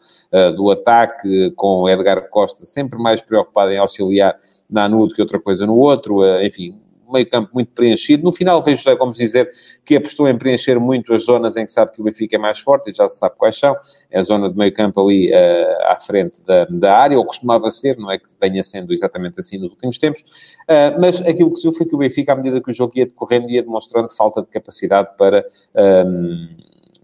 do 0.55 0.71
ataque, 0.71 1.51
com 1.51 1.87
Edgar 1.87 2.27
Costa 2.29 2.65
sempre 2.65 2.97
mais 2.97 3.21
preocupado 3.21 3.71
em 3.71 3.77
auxiliar 3.77 4.35
Nanu 4.69 5.07
do 5.07 5.13
que 5.13 5.21
outra 5.21 5.39
coisa 5.39 5.65
no 5.65 5.75
outro, 5.75 6.23
enfim, 6.41 6.81
meio 7.11 7.29
campo 7.29 7.49
muito 7.53 7.71
preenchido. 7.71 8.23
No 8.23 8.31
final 8.31 8.61
vejo 8.63 8.83
José 8.83 8.95
Gomes 8.95 9.17
dizer 9.17 9.49
que 9.85 9.95
apostou 9.95 10.27
em 10.27 10.37
preencher 10.37 10.79
muito 10.79 11.13
as 11.13 11.23
zonas 11.23 11.55
em 11.57 11.65
que 11.65 11.71
sabe 11.71 11.91
que 11.91 12.01
o 12.01 12.03
Benfica 12.03 12.35
é 12.35 12.39
mais 12.39 12.59
forte, 12.59 12.91
e 12.91 12.93
já 12.93 13.07
se 13.09 13.17
sabe 13.17 13.35
quais 13.37 13.57
são. 13.57 13.75
É 14.09 14.19
a 14.19 14.23
zona 14.23 14.49
de 14.49 14.57
meio 14.57 14.73
campo 14.73 15.01
ali 15.01 15.31
uh, 15.31 15.91
à 15.91 15.97
frente 15.99 16.41
da, 16.45 16.65
da 16.65 16.97
área, 16.97 17.17
ou 17.17 17.25
costumava 17.25 17.69
ser, 17.69 17.97
não 17.97 18.11
é 18.11 18.17
que 18.17 18.27
venha 18.39 18.63
sendo 18.63 18.93
exatamente 18.93 19.39
assim 19.39 19.57
nos 19.57 19.71
últimos 19.71 19.97
tempos. 19.97 20.21
Uh, 20.21 20.99
mas 20.99 21.21
aquilo 21.21 21.51
que 21.51 21.57
se 21.57 21.63
viu 21.63 21.73
foi 21.77 21.85
que 21.85 21.95
o 21.95 21.97
Benfica, 21.97 22.33
à 22.33 22.35
medida 22.35 22.61
que 22.61 22.69
o 22.69 22.73
jogo 22.73 22.93
ia 22.95 23.05
decorrendo, 23.05 23.49
ia 23.49 23.61
demonstrando 23.61 24.09
falta 24.09 24.41
de 24.41 24.47
capacidade 24.47 25.09
para... 25.17 25.45
Um, 25.75 26.49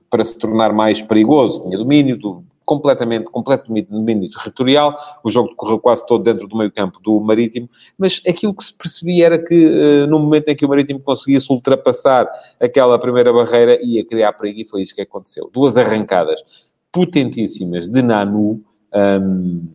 para 0.10 0.24
se 0.24 0.40
tornar 0.40 0.72
mais 0.72 1.02
perigoso. 1.02 1.68
Tinha 1.68 1.78
domínio, 1.78 2.18
do, 2.18 2.42
completamente, 2.68 3.32
completo 3.32 3.72
domínio 3.90 4.30
territorial, 4.30 4.94
o 5.24 5.30
jogo 5.30 5.50
decorreu 5.50 5.80
quase 5.80 6.06
todo 6.06 6.22
dentro 6.22 6.46
do 6.48 6.58
meio 6.58 6.70
campo 6.70 7.00
do 7.02 7.18
Marítimo, 7.22 7.70
mas 7.98 8.22
aquilo 8.28 8.54
que 8.54 8.66
se 8.66 8.78
percebia 8.78 9.26
era 9.26 9.40
que 9.40 9.56
uh, 9.66 10.08
no 10.08 10.20
momento 10.20 10.50
em 10.50 10.56
que 10.56 10.66
o 10.66 10.70
Marítimo 10.70 11.00
conseguisse 11.00 11.50
ultrapassar 11.50 12.30
aquela 12.60 13.00
primeira 13.00 13.32
barreira, 13.32 13.80
ia 13.82 14.06
criar 14.06 14.34
perigo 14.34 14.60
e 14.60 14.66
foi 14.66 14.82
isso 14.82 14.94
que 14.94 15.02
aconteceu. 15.02 15.50
Duas 15.54 15.78
arrancadas 15.78 16.44
potentíssimas 16.92 17.88
de 17.88 18.02
Nanu, 18.02 18.62
um, 18.94 19.70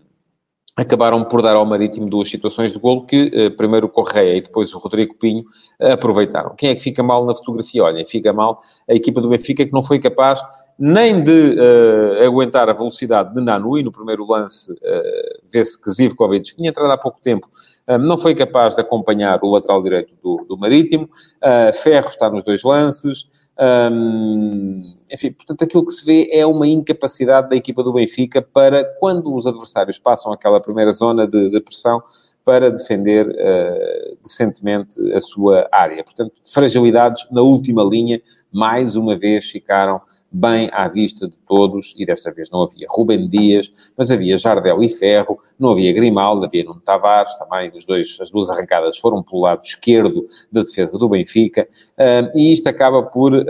acabaram 0.76 1.24
por 1.24 1.40
dar 1.40 1.56
ao 1.56 1.64
Marítimo 1.64 2.10
duas 2.10 2.28
situações 2.28 2.72
de 2.74 2.78
golo 2.78 3.06
que 3.06 3.30
uh, 3.46 3.56
primeiro 3.56 3.86
o 3.86 3.90
Correia 3.90 4.36
e 4.36 4.42
depois 4.42 4.74
o 4.74 4.78
Rodrigo 4.78 5.14
Pinho 5.14 5.44
uh, 5.80 5.92
aproveitaram. 5.92 6.54
Quem 6.56 6.68
é 6.68 6.74
que 6.74 6.82
fica 6.82 7.02
mal 7.02 7.24
na 7.24 7.34
fotografia? 7.34 7.84
Olha, 7.84 8.04
fica 8.06 8.34
mal 8.34 8.60
a 8.86 8.92
equipa 8.92 9.20
do 9.22 9.30
Benfica 9.30 9.64
que 9.64 9.72
não 9.72 9.82
foi 9.82 9.98
capaz 9.98 10.42
nem 10.78 11.22
de 11.22 11.56
uh, 11.58 12.26
aguentar 12.26 12.68
a 12.68 12.72
velocidade 12.72 13.34
de 13.34 13.40
Nanui. 13.40 13.82
No 13.82 13.92
primeiro 13.92 14.26
lance, 14.26 14.72
uh, 14.72 15.42
vê-se 15.52 15.80
que 15.80 15.90
Zivkovic, 15.90 16.50
que 16.50 16.56
tinha 16.56 16.70
entrado 16.70 16.90
há 16.90 16.98
pouco 16.98 17.20
tempo, 17.20 17.48
um, 17.88 17.98
não 17.98 18.18
foi 18.18 18.34
capaz 18.34 18.74
de 18.76 18.80
acompanhar 18.80 19.40
o 19.42 19.50
lateral 19.50 19.82
direito 19.82 20.14
do, 20.22 20.44
do 20.48 20.56
Marítimo. 20.56 21.04
Uh, 21.42 21.72
Ferro 21.82 22.08
está 22.08 22.30
nos 22.30 22.44
dois 22.44 22.62
lances. 22.62 23.26
Um, 23.58 24.96
enfim, 25.12 25.32
portanto, 25.32 25.62
aquilo 25.62 25.84
que 25.84 25.92
se 25.92 26.04
vê 26.04 26.28
é 26.32 26.46
uma 26.46 26.66
incapacidade 26.66 27.50
da 27.50 27.56
equipa 27.56 27.82
do 27.82 27.92
Benfica 27.92 28.40
para, 28.40 28.84
quando 28.98 29.34
os 29.34 29.46
adversários 29.46 29.98
passam 29.98 30.32
aquela 30.32 30.60
primeira 30.60 30.90
zona 30.92 31.26
de, 31.26 31.50
de 31.50 31.60
pressão, 31.60 32.02
para 32.44 32.70
defender 32.70 33.26
uh, 33.28 34.16
decentemente 34.22 35.00
a 35.12 35.20
sua 35.20 35.68
área. 35.70 36.02
Portanto, 36.02 36.32
fragilidades 36.52 37.26
na 37.30 37.42
última 37.42 37.82
linha, 37.84 38.20
mais 38.52 38.96
uma 38.96 39.16
vez 39.16 39.50
ficaram 39.50 40.00
bem 40.30 40.68
à 40.72 40.88
vista 40.88 41.28
de 41.28 41.36
todos, 41.46 41.94
e 41.96 42.04
desta 42.06 42.30
vez 42.30 42.50
não 42.50 42.62
havia 42.62 42.86
Rubem 42.88 43.28
Dias, 43.28 43.92
mas 43.96 44.10
havia 44.10 44.36
Jardel 44.38 44.82
e 44.82 44.88
Ferro, 44.88 45.38
não 45.58 45.70
havia 45.70 45.92
Grimaldo, 45.92 46.44
havia 46.44 46.64
Nuno 46.64 46.80
Tavares, 46.80 47.34
também 47.38 47.70
os 47.74 47.84
dois, 47.84 48.16
as 48.20 48.30
duas 48.30 48.50
arrancadas 48.50 48.98
foram 48.98 49.22
pelo 49.22 49.42
lado 49.42 49.62
esquerdo 49.62 50.26
da 50.50 50.62
defesa 50.62 50.98
do 50.98 51.08
Benfica, 51.08 51.68
uh, 51.98 52.38
e 52.38 52.52
isto 52.52 52.66
acaba 52.66 53.02
por 53.02 53.34
uh, 53.34 53.44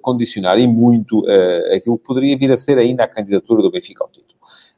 condicionar 0.00 0.58
e 0.58 0.66
muito 0.66 1.24
aquilo 1.74 1.98
que 1.98 2.04
poderia 2.04 2.36
vir 2.36 2.50
a 2.52 2.56
ser 2.56 2.78
ainda 2.78 3.04
a 3.04 3.08
candidatura 3.08 3.62
do 3.62 3.70
Benfica 3.70 4.04
ao 4.04 4.10
título. 4.10 4.31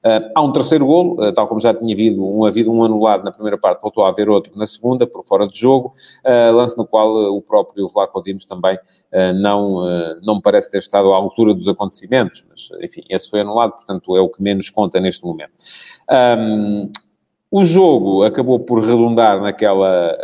Uh, 0.04 0.30
há 0.34 0.42
um 0.42 0.52
terceiro 0.52 0.84
golo, 0.84 1.14
uh, 1.14 1.32
tal 1.32 1.48
como 1.48 1.58
já 1.58 1.72
tinha 1.72 1.94
havido 1.94 2.22
um, 2.22 2.44
havido 2.44 2.70
um 2.70 2.84
anulado 2.84 3.24
na 3.24 3.32
primeira 3.32 3.56
parte, 3.56 3.80
voltou 3.80 4.04
a 4.04 4.10
haver 4.10 4.28
outro 4.28 4.52
na 4.54 4.66
segunda, 4.66 5.06
por 5.06 5.24
fora 5.24 5.46
de 5.46 5.58
jogo, 5.58 5.94
uh, 6.26 6.54
lance 6.54 6.76
no 6.76 6.86
qual 6.86 7.34
o 7.34 7.40
próprio 7.40 7.88
Vlaco 7.88 8.22
Dimos 8.22 8.44
também 8.44 8.78
não, 9.40 9.82
não 10.22 10.40
parece 10.40 10.70
ter 10.70 10.78
estado 10.78 11.12
à 11.12 11.16
altura 11.16 11.54
dos 11.54 11.68
acontecimentos, 11.68 12.44
mas, 12.48 12.68
enfim, 12.82 13.02
esse 13.08 13.30
foi 13.30 13.40
anulado, 13.40 13.72
portanto 13.72 14.16
é 14.16 14.20
o 14.20 14.28
que 14.28 14.42
menos 14.42 14.70
conta 14.70 15.00
neste 15.00 15.24
momento. 15.24 15.52
Um, 16.38 16.90
o 17.50 17.64
jogo 17.64 18.24
acabou 18.24 18.58
por 18.60 18.80
redundar 18.80 19.40
naquela 19.40 20.16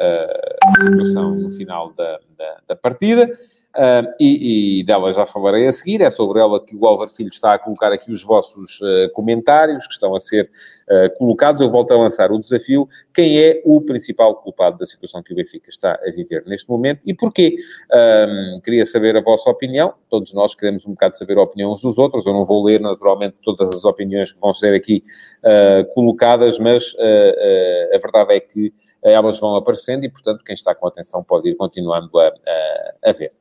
situação 0.82 1.34
no 1.36 1.50
final 1.50 1.92
da, 1.92 2.18
da, 2.36 2.56
da 2.68 2.76
partida, 2.76 3.30
Uh, 3.76 4.02
e, 4.18 4.80
e, 4.80 4.84
dela 4.84 5.12
já 5.12 5.24
falarei 5.24 5.64
a 5.68 5.72
seguir, 5.72 6.00
é 6.00 6.10
sobre 6.10 6.40
ela 6.40 6.58
que 6.58 6.74
o 6.74 6.84
Álvaro 6.88 7.08
Filho 7.08 7.28
está 7.28 7.54
a 7.54 7.58
colocar 7.58 7.92
aqui 7.92 8.10
os 8.10 8.24
vossos 8.24 8.80
uh, 8.80 9.08
comentários 9.12 9.86
que 9.86 9.92
estão 9.92 10.12
a 10.12 10.18
ser 10.18 10.50
uh, 10.90 11.16
colocados. 11.16 11.60
Eu 11.60 11.70
volto 11.70 11.92
a 11.92 11.96
lançar 11.96 12.32
o 12.32 12.38
desafio. 12.40 12.88
Quem 13.14 13.40
é 13.40 13.62
o 13.64 13.80
principal 13.80 14.34
culpado 14.34 14.76
da 14.76 14.86
situação 14.86 15.22
que 15.22 15.32
o 15.32 15.36
Benfica 15.36 15.70
está 15.70 15.92
a 16.04 16.10
viver 16.10 16.42
neste 16.46 16.68
momento 16.68 17.00
e 17.06 17.14
porquê? 17.14 17.54
queria 18.64 18.84
saber 18.84 19.16
a 19.16 19.20
vossa 19.20 19.48
opinião. 19.50 19.94
Todos 20.08 20.32
nós 20.32 20.54
queremos 20.54 20.84
um 20.86 20.90
bocado 20.90 21.16
saber 21.16 21.38
a 21.38 21.42
opinião 21.42 21.72
uns 21.72 21.82
dos 21.82 21.98
outros. 21.98 22.26
Eu 22.26 22.32
não 22.32 22.44
vou 22.44 22.64
ler, 22.64 22.80
naturalmente, 22.80 23.36
todas 23.42 23.72
as 23.72 23.84
opiniões 23.84 24.32
que 24.32 24.40
vão 24.40 24.52
ser 24.52 24.74
aqui 24.74 25.02
colocadas, 25.94 26.58
mas 26.58 26.94
a 26.98 27.98
verdade 27.98 28.34
é 28.34 28.40
que 28.40 28.72
elas 29.02 29.40
vão 29.40 29.56
aparecendo 29.56 30.04
e, 30.04 30.08
portanto, 30.08 30.44
quem 30.44 30.54
está 30.54 30.74
com 30.74 30.86
atenção 30.86 31.22
pode 31.22 31.48
ir 31.48 31.56
continuando 31.56 32.18
a, 32.18 32.28
a, 32.28 33.10
a 33.10 33.12
ver. 33.12 33.32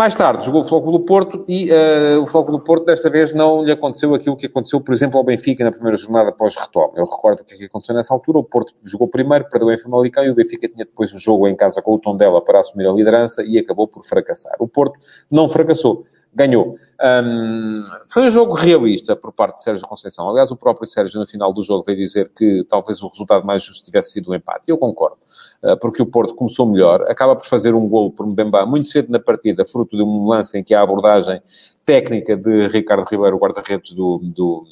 Mais 0.00 0.14
tarde 0.14 0.46
jogou 0.46 0.62
o 0.62 0.64
Flóculo 0.64 0.98
do 0.98 1.04
Porto 1.04 1.44
e 1.46 1.70
uh, 1.70 2.22
o 2.22 2.26
Flóculo 2.26 2.56
do 2.56 2.64
Porto 2.64 2.86
desta 2.86 3.10
vez 3.10 3.34
não 3.34 3.62
lhe 3.62 3.70
aconteceu 3.70 4.14
aquilo 4.14 4.34
que 4.34 4.46
aconteceu, 4.46 4.80
por 4.80 4.94
exemplo, 4.94 5.18
ao 5.18 5.22
Benfica 5.22 5.62
na 5.62 5.70
primeira 5.70 5.94
jornada 5.94 6.30
após 6.30 6.56
retome. 6.56 6.94
Eu 6.96 7.04
recordo 7.04 7.40
o 7.40 7.44
que, 7.44 7.52
é 7.52 7.56
que 7.58 7.64
aconteceu 7.66 7.94
nessa 7.94 8.14
altura. 8.14 8.38
O 8.38 8.42
Porto 8.42 8.72
jogou 8.82 9.06
primeiro, 9.06 9.44
perdeu 9.50 9.70
em 9.70 9.76
Famalicão 9.76 10.24
e 10.24 10.30
o 10.30 10.34
Benfica 10.34 10.66
tinha 10.66 10.86
depois 10.86 11.12
o 11.12 11.18
jogo 11.18 11.46
em 11.46 11.54
casa 11.54 11.82
com 11.82 11.92
o 11.92 11.98
Tondela 11.98 12.40
para 12.40 12.60
assumir 12.60 12.86
a 12.86 12.92
liderança 12.92 13.44
e 13.46 13.58
acabou 13.58 13.86
por 13.86 14.02
fracassar. 14.02 14.56
O 14.58 14.66
Porto 14.66 14.98
não 15.30 15.50
fracassou 15.50 16.02
ganhou. 16.34 16.76
Um, 17.02 17.74
foi 18.08 18.24
um 18.24 18.30
jogo 18.30 18.54
realista 18.54 19.16
por 19.16 19.32
parte 19.32 19.56
de 19.56 19.62
Sérgio 19.62 19.86
Conceição. 19.86 20.28
Aliás, 20.28 20.50
o 20.50 20.56
próprio 20.56 20.86
Sérgio, 20.86 21.18
no 21.18 21.26
final 21.26 21.52
do 21.52 21.62
jogo, 21.62 21.82
veio 21.84 21.98
dizer 21.98 22.30
que 22.34 22.64
talvez 22.68 23.02
o 23.02 23.08
resultado 23.08 23.44
mais 23.44 23.62
justo 23.62 23.84
tivesse 23.84 24.12
sido 24.12 24.28
o 24.28 24.32
um 24.32 24.34
empate. 24.34 24.70
Eu 24.70 24.78
concordo, 24.78 25.16
uh, 25.62 25.76
porque 25.78 26.02
o 26.02 26.06
Porto 26.06 26.34
começou 26.34 26.66
melhor, 26.66 27.02
acaba 27.02 27.34
por 27.34 27.46
fazer 27.46 27.74
um 27.74 27.88
golo 27.88 28.12
por 28.12 28.26
Mbemba 28.26 28.64
muito 28.64 28.88
cedo 28.88 29.10
na 29.10 29.18
partida, 29.18 29.64
fruto 29.64 29.96
de 29.96 30.02
um 30.02 30.28
lance 30.28 30.58
em 30.58 30.62
que 30.62 30.74
a 30.74 30.82
abordagem 30.82 31.42
técnica 31.84 32.36
de 32.36 32.68
Ricardo 32.68 33.04
Ribeiro, 33.04 33.38
guarda-redes 33.38 33.92
do, 33.92 34.20
do 34.22 34.64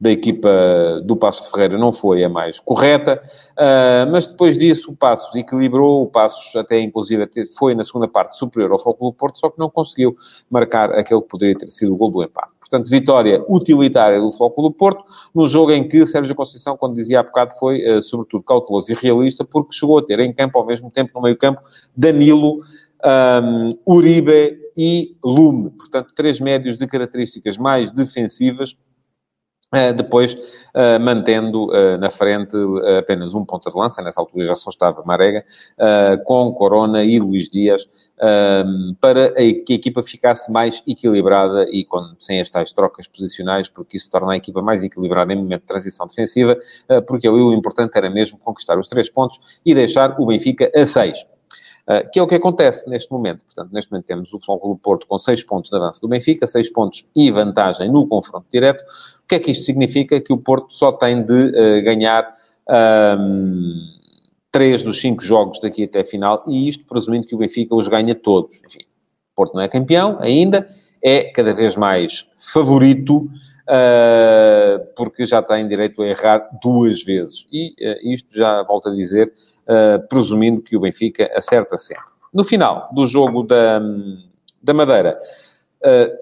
da 0.00 0.10
equipa 0.10 0.48
do 1.04 1.14
Passo 1.14 1.50
Ferreira 1.50 1.76
não 1.76 1.92
foi 1.92 2.24
a 2.24 2.28
mais 2.28 2.58
correta, 2.58 3.20
uh, 3.52 4.10
mas 4.10 4.26
depois 4.26 4.56
disso 4.56 4.90
o 4.90 4.96
Passos 4.96 5.34
equilibrou, 5.34 6.02
o 6.02 6.06
Passos 6.06 6.56
até 6.56 6.80
inclusive 6.80 7.28
foi 7.58 7.74
na 7.74 7.84
segunda 7.84 8.08
parte 8.08 8.36
superior 8.36 8.72
ao 8.72 8.78
Foco 8.78 9.10
do 9.10 9.12
Porto, 9.12 9.38
só 9.38 9.50
que 9.50 9.58
não 9.58 9.68
conseguiu 9.68 10.16
marcar 10.50 10.92
aquele 10.92 11.20
que 11.20 11.28
poderia 11.28 11.54
ter 11.54 11.68
sido 11.68 11.92
o 11.92 11.96
gol 11.96 12.10
do 12.10 12.22
empate. 12.22 12.48
Portanto, 12.60 12.88
vitória 12.88 13.44
utilitária 13.48 14.20
do 14.20 14.30
Foco 14.30 14.62
do 14.62 14.70
Porto, 14.70 15.04
num 15.34 15.46
jogo 15.46 15.72
em 15.72 15.86
que 15.86 16.06
Sérgio 16.06 16.34
Conceição, 16.34 16.76
quando 16.76 16.94
dizia 16.94 17.20
há 17.20 17.22
bocado, 17.22 17.52
foi 17.58 17.84
uh, 17.84 18.00
sobretudo 18.00 18.42
cauteloso 18.44 18.90
e 18.90 18.94
realista, 18.94 19.44
porque 19.44 19.72
chegou 19.72 19.98
a 19.98 20.02
ter 20.02 20.20
em 20.20 20.32
campo, 20.32 20.58
ao 20.58 20.64
mesmo 20.64 20.90
tempo, 20.90 21.10
no 21.14 21.22
meio 21.22 21.36
campo, 21.36 21.60
Danilo, 21.94 22.60
um, 23.04 23.76
Uribe 23.86 24.58
e 24.76 25.16
Lume. 25.22 25.70
Portanto, 25.70 26.12
três 26.14 26.40
médios 26.40 26.78
de 26.78 26.86
características 26.86 27.58
mais 27.58 27.92
defensivas, 27.92 28.76
depois, 29.96 30.34
uh, 30.34 30.98
mantendo 31.00 31.66
uh, 31.66 31.96
na 31.98 32.10
frente 32.10 32.56
apenas 32.98 33.34
um 33.34 33.44
ponta 33.44 33.70
de 33.70 33.76
lança, 33.76 34.02
nessa 34.02 34.20
altura 34.20 34.44
já 34.44 34.56
só 34.56 34.70
estava 34.70 35.02
Marega, 35.04 35.44
com 36.24 36.52
Corona 36.52 37.04
e 37.04 37.18
Luís 37.18 37.48
Dias, 37.48 37.86
para 39.00 39.30
que 39.32 39.72
a 39.72 39.76
equipa 39.76 40.02
ficasse 40.02 40.50
mais 40.50 40.82
equilibrada 40.86 41.66
e 41.70 41.84
com, 41.84 42.14
sem 42.18 42.40
as 42.40 42.50
tais 42.50 42.72
trocas 42.72 43.06
posicionais, 43.06 43.68
porque 43.68 43.96
isso 43.96 44.10
torna 44.10 44.32
a 44.32 44.36
equipa 44.36 44.60
mais 44.60 44.82
equilibrada 44.82 45.32
em 45.32 45.36
momento 45.36 45.62
de 45.62 45.66
transição 45.66 46.06
defensiva, 46.06 46.58
porque 47.06 47.28
o 47.28 47.52
importante 47.52 47.96
era 47.96 48.10
mesmo 48.10 48.38
conquistar 48.38 48.78
os 48.78 48.88
três 48.88 49.08
pontos 49.08 49.60
e 49.64 49.74
deixar 49.74 50.20
o 50.20 50.26
Benfica 50.26 50.70
a 50.74 50.86
seis. 50.86 51.24
Uh, 51.90 52.08
que 52.12 52.20
é 52.20 52.22
o 52.22 52.26
que 52.26 52.36
acontece 52.36 52.88
neste 52.88 53.10
momento. 53.10 53.44
Portanto, 53.44 53.72
neste 53.72 53.90
momento 53.90 54.06
temos 54.06 54.32
o 54.32 54.38
Flóculo 54.38 54.78
Porto 54.78 55.08
com 55.08 55.18
6 55.18 55.42
pontos 55.42 55.70
de 55.70 55.76
avanço 55.76 56.00
do 56.00 56.06
Benfica, 56.06 56.46
6 56.46 56.68
pontos 56.70 57.04
e 57.16 57.32
vantagem 57.32 57.90
no 57.90 58.06
confronto 58.06 58.46
direto. 58.48 58.80
O 59.24 59.26
que 59.26 59.34
é 59.34 59.38
que 59.40 59.50
isto 59.50 59.64
significa? 59.64 60.20
Que 60.20 60.32
o 60.32 60.38
Porto 60.38 60.72
só 60.72 60.92
tem 60.92 61.20
de 61.20 61.32
uh, 61.32 61.82
ganhar 61.82 62.32
um, 63.18 63.74
3 64.52 64.84
dos 64.84 65.00
5 65.00 65.20
jogos 65.20 65.58
daqui 65.60 65.82
até 65.82 66.00
a 66.00 66.04
final, 66.04 66.44
e 66.46 66.68
isto 66.68 66.84
presumindo 66.84 67.26
que 67.26 67.34
o 67.34 67.38
Benfica 67.38 67.74
os 67.74 67.88
ganha 67.88 68.14
todos. 68.14 68.60
Enfim, 68.64 68.84
o 69.32 69.34
Porto 69.34 69.54
não 69.54 69.62
é 69.62 69.68
campeão 69.68 70.16
ainda, 70.20 70.68
é 71.02 71.24
cada 71.24 71.52
vez 71.52 71.74
mais 71.74 72.28
favorito, 72.38 73.28
Uh, 73.70 74.84
porque 74.96 75.24
já 75.24 75.40
tem 75.40 75.68
direito 75.68 76.02
a 76.02 76.08
errar 76.08 76.48
duas 76.60 77.04
vezes. 77.04 77.46
E 77.52 77.68
uh, 77.68 78.12
isto 78.12 78.36
já 78.36 78.64
volto 78.64 78.88
a 78.88 78.92
dizer, 78.92 79.32
uh, 79.62 80.04
presumindo 80.08 80.60
que 80.60 80.76
o 80.76 80.80
Benfica 80.80 81.30
acerta 81.36 81.78
sempre. 81.78 82.02
No 82.34 82.42
final 82.42 82.88
do 82.92 83.06
jogo 83.06 83.44
da, 83.44 83.80
da 84.60 84.74
Madeira, 84.74 85.16
uh, 85.84 86.18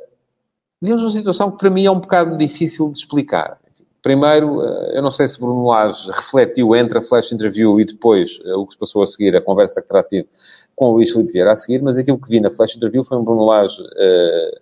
vimos 0.82 1.00
uma 1.00 1.10
situação 1.10 1.50
que 1.50 1.56
para 1.56 1.70
mim 1.70 1.86
é 1.86 1.90
um 1.90 2.00
bocado 2.00 2.36
difícil 2.36 2.90
de 2.90 2.98
explicar. 2.98 3.56
Primeiro, 4.02 4.62
eu 4.92 5.00
não 5.00 5.10
sei 5.10 5.26
se 5.26 5.40
Bruno 5.40 5.66
Lage 5.68 6.10
refletiu 6.10 6.76
entre 6.76 6.98
a 6.98 7.02
flash 7.02 7.32
interview 7.32 7.80
e 7.80 7.84
depois 7.86 8.38
o 8.56 8.66
que 8.66 8.74
se 8.74 8.78
passou 8.78 9.02
a 9.02 9.06
seguir, 9.06 9.34
a 9.34 9.40
conversa 9.40 9.80
que 9.80 9.88
terá 9.88 10.02
tido 10.02 10.28
com 10.76 10.90
o 10.90 10.92
Luís 10.92 11.10
Filipe 11.10 11.32
Vieira 11.32 11.52
a 11.52 11.56
seguir, 11.56 11.82
mas 11.82 11.98
aquilo 11.98 12.18
que 12.18 12.30
vi 12.30 12.40
na 12.40 12.50
flash 12.50 12.76
interview 12.76 13.02
foi 13.02 13.18
um 13.18 13.24
Bruno 13.24 13.44
Lage 13.44 13.82
uh, 13.82 14.60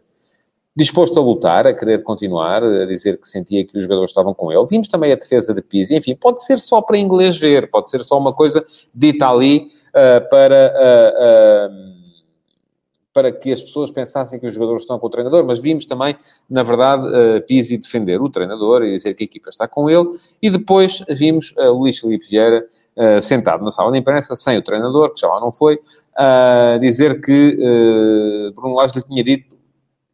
disposto 0.77 1.19
a 1.19 1.23
lutar, 1.23 1.67
a 1.67 1.73
querer 1.73 2.03
continuar, 2.03 2.63
a 2.63 2.85
dizer 2.85 3.19
que 3.19 3.27
sentia 3.27 3.65
que 3.65 3.79
os 3.79 3.85
jogadores 3.85 4.11
estavam 4.11 4.35
com 4.35 4.53
ele. 4.53 4.67
Vimos 4.69 4.89
também 4.89 5.11
a 5.11 5.17
defesa 5.17 5.55
de 5.55 5.63
Pizzi, 5.63 5.97
enfim, 5.97 6.15
pode 6.15 6.45
ser 6.45 6.61
só 6.61 6.83
para 6.83 6.99
inglês 6.99 7.39
ver, 7.39 7.71
pode 7.71 7.89
ser 7.89 8.05
só 8.05 8.19
uma 8.19 8.35
coisa 8.35 8.63
dita 8.95 9.27
ali 9.27 9.69
uh, 9.89 10.29
para, 10.29 10.75
uh, 10.77 11.73
uh, 11.73 11.97
para 13.11 13.33
que 13.33 13.51
as 13.51 13.63
pessoas 13.63 13.91
pensassem 13.91 14.39
que 14.39 14.47
os 14.47 14.53
jogadores 14.53 14.83
estão 14.83 14.99
com 14.99 15.07
o 15.07 15.11
treinador, 15.11 15.47
mas 15.47 15.59
vimos 15.59 15.87
também, 15.87 16.15
na 16.51 16.63
verdade, 16.63 17.41
Pizzi 17.47 17.79
defender 17.79 18.21
o 18.21 18.29
treinador 18.29 18.83
e 18.83 18.93
dizer 18.93 19.15
que 19.15 19.25
a 19.25 19.27
equipa 19.27 19.49
está 19.49 19.67
com 19.67 19.89
ele, 19.89 20.07
e 20.43 20.51
depois 20.51 21.03
vimos 21.09 21.55
Luís 21.57 21.99
Felipe 21.99 22.27
Vieira 22.29 22.67
sentado 23.23 23.65
na 23.65 23.71
sala 23.71 23.91
de 23.91 23.97
imprensa, 23.97 24.37
sem 24.37 24.59
o 24.59 24.63
treinador, 24.63 25.15
que 25.15 25.21
já 25.23 25.29
lá 25.29 25.41
não 25.41 25.51
foi, 25.51 25.81
dizer 26.79 27.23
que 27.23 28.53
Bruno 28.55 28.75
Lage 28.75 28.97
lhe 28.97 29.03
tinha 29.03 29.25
dito 29.25 29.56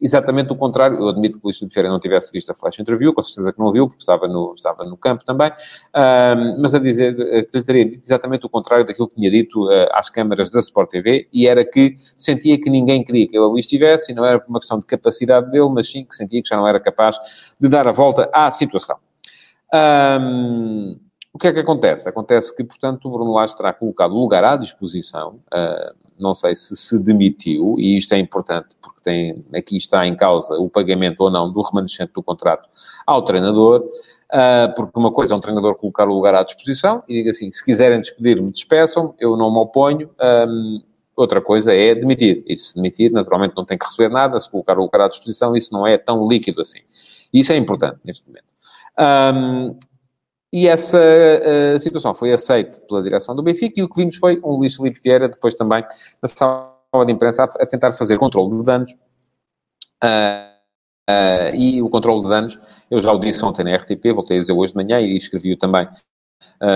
exatamente 0.02 0.52
o 0.52 0.56
contrário. 0.56 0.98
Eu 0.98 1.08
admito 1.08 1.38
que 1.38 1.44
o 1.44 1.46
Luís 1.46 1.58
Filipe 1.58 1.74
Ferreira 1.74 1.92
não 1.92 2.00
tivesse 2.00 2.32
visto 2.32 2.50
a 2.50 2.54
flash 2.54 2.80
interview, 2.80 3.14
com 3.14 3.22
certeza 3.22 3.52
que 3.52 3.58
não 3.60 3.70
viu, 3.72 3.86
porque 3.86 4.02
estava 4.02 4.26
no, 4.26 4.52
estava 4.52 4.84
no 4.84 4.96
campo 4.96 5.24
também, 5.24 5.50
uh, 5.50 6.60
mas 6.60 6.74
a 6.74 6.78
dizer 6.80 7.18
eh, 7.18 7.44
que 7.44 7.58
lhe 7.58 7.64
teria 7.64 7.84
dito 7.84 8.02
exatamente 8.02 8.44
o 8.44 8.48
contrário 8.48 8.84
daquilo 8.84 9.06
que 9.06 9.14
tinha 9.14 9.30
dito 9.30 9.66
uh, 9.66 9.88
às 9.92 10.10
câmaras 10.10 10.50
da 10.50 10.58
Sport 10.58 10.90
TV, 10.90 11.28
e 11.32 11.46
era 11.46 11.64
que 11.64 11.94
sentia 12.16 12.60
que 12.60 12.68
ninguém 12.68 13.04
queria 13.04 13.28
que 13.28 13.36
ele 13.36 13.46
ali 13.46 13.60
estivesse, 13.60 14.10
e 14.10 14.14
não 14.14 14.24
era 14.24 14.40
por 14.40 14.48
uma 14.48 14.58
questão 14.58 14.78
de 14.78 14.86
capacidade 14.86 15.50
dele, 15.50 15.68
mas 15.68 15.88
sim 15.88 16.04
que 16.04 16.14
sentia 16.16 16.42
que 16.42 16.48
já 16.48 16.56
não 16.56 16.66
era 16.66 16.80
capaz 16.80 17.16
de 17.60 17.68
dar 17.68 17.86
a 17.86 17.92
volta 17.92 18.28
à 18.32 18.50
situação. 18.50 18.96
Um, 19.72 20.98
o 21.32 21.38
que 21.38 21.46
é 21.46 21.52
que 21.52 21.60
acontece? 21.60 22.08
Acontece 22.08 22.54
que, 22.54 22.62
portanto, 22.62 23.08
o 23.08 23.10
Bruno 23.10 23.32
Lage 23.32 23.56
terá 23.56 23.72
colocado 23.72 24.12
o 24.12 24.20
lugar 24.20 24.44
à 24.44 24.56
disposição, 24.56 25.40
uh, 25.46 26.01
não 26.18 26.34
sei 26.34 26.54
se 26.56 26.76
se 26.76 26.98
demitiu, 26.98 27.76
e 27.78 27.96
isto 27.96 28.12
é 28.14 28.18
importante 28.18 28.76
porque 28.80 29.02
tem, 29.02 29.44
aqui 29.54 29.76
está 29.76 30.06
em 30.06 30.14
causa 30.14 30.54
o 30.54 30.68
pagamento 30.68 31.20
ou 31.20 31.30
não 31.30 31.52
do 31.52 31.60
remanescente 31.62 32.12
do 32.12 32.22
contrato 32.22 32.68
ao 33.06 33.22
treinador, 33.22 33.80
uh, 33.80 34.74
porque 34.74 34.98
uma 34.98 35.12
coisa 35.12 35.34
é 35.34 35.36
um 35.36 35.40
treinador 35.40 35.74
colocar 35.76 36.08
o 36.08 36.14
lugar 36.14 36.34
à 36.34 36.42
disposição 36.42 37.02
e 37.08 37.14
diga 37.14 37.30
assim, 37.30 37.50
se 37.50 37.64
quiserem 37.64 38.00
despedir-me, 38.00 38.50
despeçam, 38.52 39.14
eu 39.18 39.36
não 39.36 39.50
me 39.50 39.58
oponho, 39.58 40.10
um, 40.48 40.82
outra 41.16 41.40
coisa 41.40 41.74
é 41.74 41.94
demitir, 41.94 42.42
e 42.46 42.56
se 42.56 42.74
demitir, 42.74 43.12
naturalmente 43.12 43.54
não 43.56 43.64
tem 43.64 43.78
que 43.78 43.84
receber 43.84 44.08
nada, 44.08 44.38
se 44.38 44.50
colocar 44.50 44.78
o 44.78 44.82
lugar 44.82 45.02
à 45.02 45.08
disposição, 45.08 45.56
isso 45.56 45.72
não 45.72 45.86
é 45.86 45.98
tão 45.98 46.26
líquido 46.26 46.60
assim. 46.60 46.80
Isso 47.32 47.52
é 47.52 47.56
importante 47.56 47.98
neste 48.04 48.26
momento. 48.26 48.44
Um, 48.98 49.78
e 50.52 50.68
essa 50.68 50.98
uh, 50.98 51.80
situação 51.80 52.14
foi 52.14 52.32
aceita 52.32 52.78
pela 52.80 53.02
direção 53.02 53.34
do 53.34 53.42
Benfica 53.42 53.80
e 53.80 53.82
o 53.82 53.88
que 53.88 53.96
vimos 53.96 54.16
foi 54.16 54.38
um 54.44 54.56
Luís 54.56 54.76
Felipe 54.76 55.00
Vieira, 55.02 55.26
depois 55.26 55.54
também 55.54 55.82
na 56.22 56.28
sala 56.28 56.76
de 57.06 57.12
imprensa, 57.12 57.44
a, 57.44 57.46
a 57.46 57.66
tentar 57.66 57.92
fazer 57.92 58.18
controle 58.18 58.58
de 58.58 58.62
danos. 58.62 58.92
Uh, 60.04 60.52
uh, 61.08 61.54
e 61.54 61.80
o 61.80 61.88
controle 61.88 62.22
de 62.22 62.28
danos, 62.28 62.60
eu 62.90 63.00
já 63.00 63.10
o 63.12 63.18
disse 63.18 63.42
ontem 63.42 63.64
na 63.64 63.74
RTP, 63.76 64.12
voltei 64.12 64.36
a 64.36 64.40
dizer 64.40 64.52
hoje 64.52 64.72
de 64.72 64.76
manhã 64.76 65.00
e 65.00 65.16
escrevi-o 65.16 65.56
também 65.56 65.88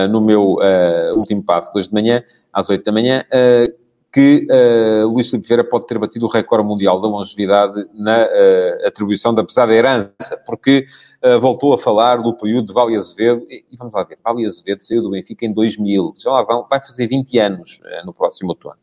no 0.09 0.21
meu 0.21 0.59
último 1.17 1.43
passo 1.43 1.73
hoje 1.75 1.89
de 1.89 1.93
manhã, 1.93 2.23
às 2.53 2.69
8 2.69 2.85
da 2.85 2.91
manhã, 2.91 3.25
que 4.17 4.47
uh, 4.49 5.07
Luís 5.09 5.29
Filipe 5.29 5.47
Vieira 5.47 5.63
pode 5.63 5.85
ter 5.85 5.99
batido 5.99 6.25
o 6.25 6.27
recorde 6.27 6.67
mundial 6.67 6.99
da 6.99 7.07
longevidade 7.07 7.87
na 7.93 8.25
uh, 8.25 8.87
atribuição 8.87 9.31
da 9.31 9.43
pesada 9.43 9.71
herança, 9.71 10.41
porque 10.43 10.87
uh, 11.23 11.39
voltou 11.39 11.71
a 11.71 11.77
falar 11.77 12.23
do 12.23 12.33
período 12.33 12.65
de 12.65 12.73
Vale 12.73 12.95
Azevedo, 12.95 13.45
e, 13.47 13.63
e, 13.71 13.77
vamos 13.77 13.93
lá 13.93 14.03
ver, 14.03 14.17
Vale 14.23 14.47
Azevedo 14.47 14.81
saiu 14.81 15.03
do 15.03 15.11
Benfica 15.11 15.45
em 15.45 15.53
2000, 15.53 16.13
já 16.17 16.31
lá 16.31 16.41
vão, 16.41 16.65
vai 16.67 16.81
fazer 16.81 17.05
20 17.05 17.37
anos 17.37 17.79
no 18.05 18.11
próximo 18.11 18.49
outono. 18.49 18.77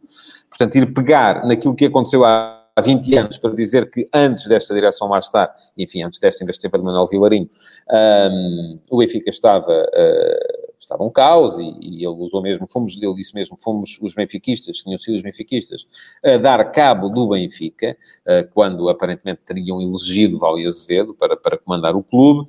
Portanto, 0.49 0.77
ir 0.77 0.95
pegar 0.95 1.45
naquilo 1.45 1.75
que 1.75 1.87
aconteceu 1.87 2.25
há 2.25 2.65
há 2.77 2.81
20 2.81 3.17
anos 3.17 3.39
para 3.39 3.55
dizer 3.55 3.89
que 3.91 4.09
antes 4.13 4.47
desta 4.47 4.75
direção 4.75 5.09
lá 5.09 5.19
estar, 5.19 5.55
enfim, 5.79 6.03
antes 6.03 6.19
desta 6.19 6.45
esteve 6.45 6.79
de 6.79 6.85
Manuel 6.85 7.07
Vilarinho, 7.07 7.49
um, 7.91 8.79
o 8.91 8.99
Benfica 8.99 9.31
estava, 9.31 9.73
uh, 9.73 10.74
estava 10.85 11.03
um 11.03 11.11
caos 11.11 11.59
e, 11.59 11.63
e, 11.81 11.97
ele 12.05 12.17
usou 12.17 12.43
mesmo, 12.43 12.67
fomos, 12.69 12.97
ele 13.01 13.15
disse 13.15 13.35
mesmo, 13.35 13.57
fomos 13.61 13.99
os 14.01 14.15
benfiquistas, 14.15 14.79
tinham 14.79 14.99
sido 14.99 15.17
os 15.17 15.23
benfiquistas, 15.23 15.87
a 16.25 16.37
dar 16.37 16.73
cabo 16.73 17.09
do 17.09 17.29
Benfica, 17.29 17.97
uh, 18.27 18.49
quando 18.53 18.89
aparentemente 18.89 19.41
teriam 19.45 19.81
elegido 19.81 20.39
Vale 20.39 20.67
Azevedo 20.67 21.15
para, 21.15 21.37
para 21.37 21.59
comandar 21.59 21.97
o 21.97 22.03
clube, 22.03 22.49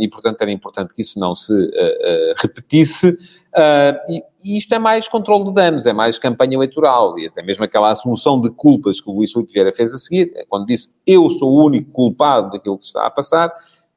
e 0.00 0.08
portanto 0.08 0.40
era 0.40 0.50
importante 0.50 0.94
que 0.94 1.02
isso 1.02 1.18
não 1.18 1.34
se 1.34 1.52
uh, 1.52 2.34
repetisse. 2.36 3.10
Uh, 3.50 3.98
e, 4.08 4.24
e, 4.44 4.58
isto 4.58 4.72
é 4.74 4.78
mais 4.78 5.08
controle 5.08 5.44
de 5.44 5.52
danos, 5.52 5.84
é 5.84 5.92
mais 5.92 6.18
campanha 6.18 6.54
eleitoral, 6.54 7.18
e 7.18 7.26
até 7.26 7.42
mesmo 7.42 7.64
aquela 7.64 7.90
assunção 7.90 8.40
de 8.40 8.48
culpas 8.50 9.00
que 9.00 9.10
o 9.10 9.12
Luís 9.12 9.32
Filipe 9.32 9.52
Vieira 9.52 9.72
fez 9.72 9.92
a 9.92 9.98
seguir, 9.98 10.30
é 10.36 10.44
quando 10.46 10.66
disse 10.66 10.90
eu 11.06 11.30
sou 11.30 11.50
o 11.50 11.64
único 11.64 11.90
culpado 11.90 12.50
daquilo 12.50 12.78
que 12.78 12.84
está 12.84 13.06
a 13.06 13.10
passar, 13.10 13.52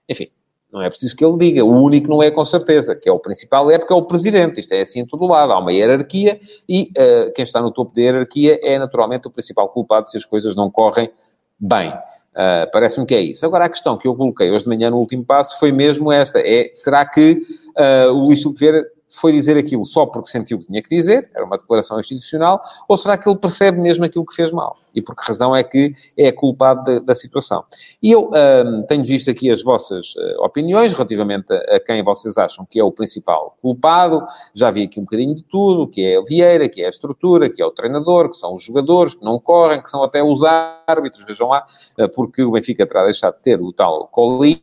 enfim, 0.10 0.28
Não 0.74 0.82
é 0.82 0.90
preciso 0.90 1.16
que 1.16 1.24
ele 1.24 1.38
diga. 1.38 1.64
O 1.64 1.70
único 1.70 2.10
não 2.10 2.24
é 2.24 2.32
com 2.32 2.44
certeza, 2.44 2.96
que 2.96 3.08
é 3.08 3.12
o 3.12 3.20
principal 3.20 3.70
é 3.70 3.78
porque 3.78 3.94
é 3.94 3.96
o 3.96 4.02
presidente. 4.02 4.60
Isto 4.60 4.74
é 4.74 4.82
assim 4.82 5.02
em 5.02 5.06
todo 5.06 5.28
lado. 5.28 5.54
Há 5.54 5.60
uma 5.60 5.72
hierarquia 5.72 6.42
e 6.68 6.90
uh, 6.98 7.32
quem 7.36 7.44
está 7.44 7.62
no 7.62 7.70
topo 7.70 7.94
da 7.94 8.02
hierarquia 8.02 8.60
é 8.64 8.80
naturalmente 8.80 9.28
o 9.28 9.32
principal 9.32 9.70
culpado 9.70 10.10
se 10.10 10.18
as 10.18 10.26
coisas 10.26 10.56
não 10.56 10.72
correm 10.72 11.12
bem. 11.60 11.92
Uh, 11.92 12.66
Parece-me 12.74 13.06
que 13.06 13.14
é 13.14 13.22
isso. 13.22 13.46
Agora, 13.46 13.66
a 13.66 13.70
questão 13.70 13.96
que 13.96 14.08
eu 14.08 14.16
coloquei 14.16 14.50
hoje 14.50 14.64
de 14.64 14.70
manhã 14.70 14.90
no 14.90 14.98
último 14.98 15.24
passo 15.24 15.60
foi 15.60 15.72
mesmo 15.72 16.12
esta. 16.12 16.40
É, 16.40 16.72
será 16.74 17.06
que 17.06 17.40
uh, 17.78 18.12
o 18.12 18.26
Luís 18.26 18.42
Silveira 18.42 18.84
foi 19.20 19.32
dizer 19.32 19.58
aquilo 19.58 19.86
só 19.86 20.06
porque 20.06 20.30
sentiu 20.30 20.60
que 20.60 20.66
tinha 20.66 20.82
que 20.82 20.90
dizer, 20.90 21.30
era 21.36 21.46
uma 21.46 21.58
declaração 21.58 22.00
institucional, 22.00 22.62
ou 22.88 22.98
será 22.98 23.18
que 23.18 23.30
ele 23.30 23.38
percebe 23.38 23.80
mesmo 23.80 24.04
aquilo 24.04 24.26
que 24.26 24.36
fez 24.36 24.52
mal? 24.52 24.76
E 24.96 25.02
por 25.02 25.16
que 25.16 25.24
razão 25.26 25.56
é 25.56 25.64
que 25.64 25.94
é 26.18 26.32
culpado 26.32 26.84
da, 26.84 27.00
da 27.00 27.16
situação? 27.16 27.64
E 28.02 28.12
eu 28.12 28.32
um, 28.32 28.84
tenho 28.84 29.04
visto 29.04 29.30
aqui 29.30 29.52
as 29.52 29.64
vossas 29.64 30.16
uh, 30.16 30.44
opiniões 30.44 30.94
relativamente 30.94 31.54
a, 31.54 31.76
a, 31.76 31.80
quem 31.80 32.04
vocês 32.04 32.38
acham 32.38 32.66
que 32.66 32.80
é 32.80 32.84
o 32.84 32.92
principal 32.92 33.58
culpado. 33.62 34.24
Já 34.54 34.72
vi 34.72 34.84
aqui 34.84 35.00
um 35.00 35.04
bocadinho 35.04 35.36
de 35.36 35.44
tudo, 35.44 35.88
que 35.88 36.04
é 36.04 36.18
a 36.18 36.22
Vieira, 36.22 36.68
que 36.68 36.82
é 36.82 36.88
a 36.88 36.90
estrutura, 36.90 37.50
que 37.50 37.62
é 37.62 37.66
o 37.66 37.72
treinador, 37.72 38.30
que 38.30 38.38
são 38.38 38.56
os 38.56 38.64
jogadores, 38.64 39.16
que 39.16 39.24
não 39.24 39.40
correm, 39.40 39.82
que 39.82 39.90
são 39.90 40.04
até 40.04 40.24
os 40.24 40.44
árbitros, 40.44 41.26
vejam 41.26 41.50
lá, 41.50 41.66
uh, 42.00 42.10
porque 42.10 42.44
o 42.44 42.52
Benfica 42.52 42.88
terá 42.88 43.06
deixado 43.06 43.36
de 43.36 43.42
ter 43.42 43.62
o 43.62 43.72
tal 43.72 44.08
Colinho, 44.08 44.63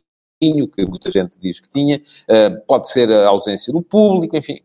que 0.67 0.85
muita 0.85 1.11
gente 1.11 1.37
diz 1.39 1.59
que 1.59 1.69
tinha, 1.69 2.01
eh, 2.27 2.49
pode 2.67 2.89
ser 2.89 3.11
a 3.11 3.27
ausência 3.27 3.71
do 3.71 3.81
público, 3.81 4.35
enfim, 4.35 4.59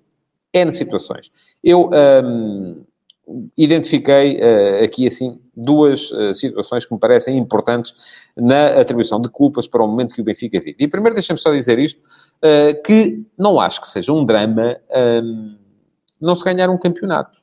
N 0.53 0.73
situações. 0.73 1.31
Eu 1.63 1.91
um, 2.25 2.85
identifiquei 3.57 4.37
uh, 4.37 4.85
aqui, 4.85 5.07
assim, 5.07 5.41
duas 5.55 6.11
uh, 6.13 6.35
situações 6.35 6.87
que 6.87 6.95
me 6.95 7.01
parecem 7.01 7.37
importantes 7.37 7.93
na 8.37 8.81
atribuição 8.81 9.21
de 9.21 9.29
culpas 9.29 9.67
para 9.67 9.83
o 9.83 9.89
momento 9.89 10.15
que 10.15 10.21
o 10.21 10.25
Benfica 10.25 10.61
vive. 10.61 10.77
E 10.79 10.89
primeiro 10.89 11.15
deixa-me 11.15 11.39
só 11.39 11.53
dizer 11.53 11.79
isto, 11.79 12.01
uh, 12.01 12.83
que 12.83 13.25
não 13.37 13.59
acho 13.59 13.81
que 13.81 13.89
seja 13.89 14.13
um 14.13 14.25
drama 14.25 14.77
um, 15.23 15.57
não 16.21 16.37
se 16.37 16.45
ganhar 16.45 16.71
um 16.71 16.79
campeonato. 16.79 17.37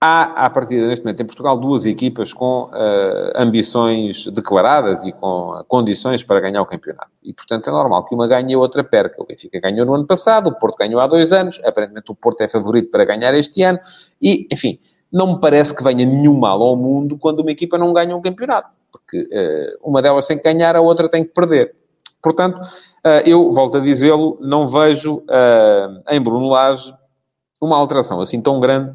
Há, 0.00 0.46
à 0.46 0.50
partida, 0.50 0.86
neste 0.86 1.04
momento, 1.04 1.20
em 1.22 1.26
Portugal, 1.26 1.58
duas 1.58 1.84
equipas 1.84 2.32
com 2.32 2.66
uh, 2.66 3.32
ambições 3.34 4.26
declaradas 4.26 5.04
e 5.04 5.10
com 5.10 5.60
condições 5.66 6.22
para 6.22 6.38
ganhar 6.38 6.62
o 6.62 6.66
campeonato. 6.66 7.10
E, 7.20 7.32
portanto, 7.32 7.68
é 7.68 7.72
normal 7.72 8.04
que 8.04 8.14
uma 8.14 8.28
ganhe 8.28 8.52
e 8.52 8.54
a 8.54 8.58
outra 8.60 8.84
perca. 8.84 9.20
O 9.20 9.26
Benfica 9.26 9.58
ganhou 9.58 9.84
no 9.84 9.94
ano 9.94 10.06
passado, 10.06 10.50
o 10.50 10.54
Porto 10.54 10.76
ganhou 10.76 11.00
há 11.00 11.08
dois 11.08 11.32
anos, 11.32 11.60
aparentemente 11.64 12.12
o 12.12 12.14
Porto 12.14 12.40
é 12.42 12.48
favorito 12.48 12.92
para 12.92 13.04
ganhar 13.04 13.34
este 13.34 13.60
ano. 13.64 13.80
E, 14.22 14.46
enfim, 14.52 14.78
não 15.12 15.34
me 15.34 15.40
parece 15.40 15.74
que 15.74 15.82
venha 15.82 16.06
nenhum 16.06 16.38
mal 16.38 16.62
ao 16.62 16.76
mundo 16.76 17.18
quando 17.18 17.40
uma 17.40 17.50
equipa 17.50 17.76
não 17.76 17.92
ganha 17.92 18.16
um 18.16 18.22
campeonato. 18.22 18.68
Porque 18.92 19.18
uh, 19.18 19.78
uma 19.82 20.00
delas 20.00 20.28
tem 20.28 20.36
que 20.36 20.44
ganhar, 20.44 20.76
a 20.76 20.80
outra 20.80 21.08
tem 21.08 21.24
que 21.24 21.30
perder. 21.30 21.74
Portanto, 22.22 22.56
uh, 22.60 23.26
eu, 23.26 23.50
volto 23.50 23.78
a 23.78 23.80
dizê-lo, 23.80 24.38
não 24.40 24.68
vejo 24.68 25.24
em 26.08 26.20
Bruno 26.20 26.50
Lage 26.50 26.94
uma 27.60 27.76
alteração 27.76 28.20
assim 28.20 28.40
tão 28.40 28.60
grande 28.60 28.94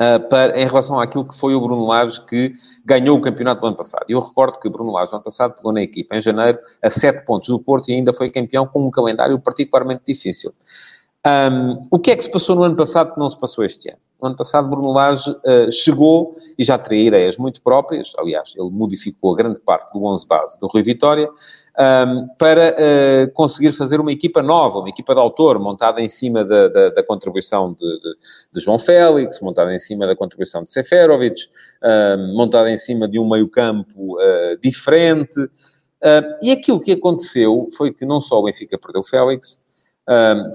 uh, 0.00 0.28
para, 0.28 0.58
em 0.60 0.66
relação 0.66 1.00
àquilo 1.00 1.26
que 1.26 1.36
foi 1.36 1.54
o 1.54 1.60
Bruno 1.60 1.86
Lage 1.86 2.20
que 2.26 2.52
ganhou 2.84 3.18
o 3.18 3.20
campeonato 3.20 3.60
do 3.60 3.66
ano 3.66 3.76
passado. 3.76 4.04
Eu 4.08 4.20
recordo 4.20 4.58
que 4.58 4.68
o 4.68 4.70
Bruno 4.70 4.92
Lage, 4.92 5.12
no 5.12 5.16
ano 5.16 5.24
passado, 5.24 5.54
pegou 5.54 5.72
na 5.72 5.82
equipa 5.82 6.16
em 6.16 6.20
janeiro 6.20 6.58
a 6.82 6.90
7 6.90 7.24
pontos 7.24 7.48
do 7.48 7.58
Porto 7.58 7.90
e 7.90 7.94
ainda 7.94 8.12
foi 8.12 8.30
campeão 8.30 8.66
com 8.66 8.86
um 8.86 8.90
calendário 8.90 9.38
particularmente 9.38 10.02
difícil. 10.06 10.52
Um, 11.24 11.86
o 11.90 11.98
que 12.00 12.10
é 12.10 12.16
que 12.16 12.24
se 12.24 12.30
passou 12.30 12.56
no 12.56 12.64
ano 12.64 12.74
passado 12.74 13.14
que 13.14 13.20
não 13.20 13.30
se 13.30 13.38
passou 13.38 13.64
este 13.64 13.88
ano? 13.88 13.98
No 14.20 14.28
ano 14.28 14.36
passado, 14.36 14.68
Bruno 14.68 14.92
Lage 14.92 15.30
uh, 15.30 15.70
chegou 15.70 16.36
e 16.56 16.64
já 16.64 16.78
teria 16.78 17.08
ideias 17.08 17.36
muito 17.36 17.60
próprias. 17.62 18.12
Aliás, 18.18 18.54
ele 18.56 18.70
modificou 18.70 19.32
a 19.32 19.36
grande 19.36 19.60
parte 19.60 19.92
do 19.92 20.04
11 20.04 20.26
base 20.26 20.58
do 20.60 20.66
Rui 20.68 20.82
Vitória 20.82 21.28
um, 21.78 22.28
para 22.38 22.74
uh, 22.74 23.32
conseguir 23.32 23.72
fazer 23.72 23.98
uma 23.98 24.12
equipa 24.12 24.42
nova, 24.42 24.78
uma 24.78 24.88
equipa 24.88 25.14
de 25.14 25.20
autor, 25.20 25.58
montada 25.58 26.00
em 26.00 26.08
cima 26.08 26.44
da, 26.44 26.68
da, 26.68 26.90
da 26.90 27.02
contribuição 27.02 27.72
de, 27.72 27.78
de, 27.78 28.14
de, 28.52 28.60
João 28.60 28.78
Félix, 28.78 29.40
montada 29.40 29.74
em 29.74 29.78
cima 29.78 30.06
da 30.06 30.14
contribuição 30.14 30.62
de 30.62 30.70
Seferovic, 30.70 31.44
uh, 31.82 32.36
montada 32.36 32.70
em 32.70 32.76
cima 32.76 33.08
de 33.08 33.18
um 33.18 33.28
meio-campo 33.28 34.18
uh, 34.18 34.58
diferente. 34.62 35.40
e 36.42 36.50
aquilo 36.50 36.80
que 36.80 36.92
aconteceu 36.92 37.68
foi 37.76 37.92
que 37.92 38.04
não 38.04 38.20
só 38.20 38.40
o 38.40 38.44
Benfica 38.44 38.76
perdeu 38.76 39.04
Félix, 39.04 39.60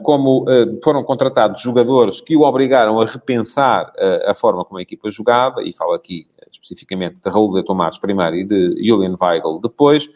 como 0.03 0.45
foram 0.83 1.05
contratados 1.05 1.61
jogadores 1.61 2.19
que 2.19 2.35
o 2.35 2.41
obrigaram 2.41 2.99
a 2.99 3.05
repensar 3.05 3.93
a 4.25 4.33
forma 4.33 4.65
como 4.65 4.77
a 4.77 4.81
equipa 4.81 5.09
jogava, 5.09 5.63
e 5.63 5.73
falo 5.73 5.93
aqui 5.93 6.27
especificamente 6.51 7.21
de 7.21 7.29
Raul 7.29 7.53
de 7.53 7.63
Tomás 7.63 7.97
primeiro 7.97 8.35
e 8.35 8.43
de 8.43 8.75
Julian 8.85 9.15
Weigl 9.19 9.59
depois, 9.61 10.05
uh, 10.05 10.09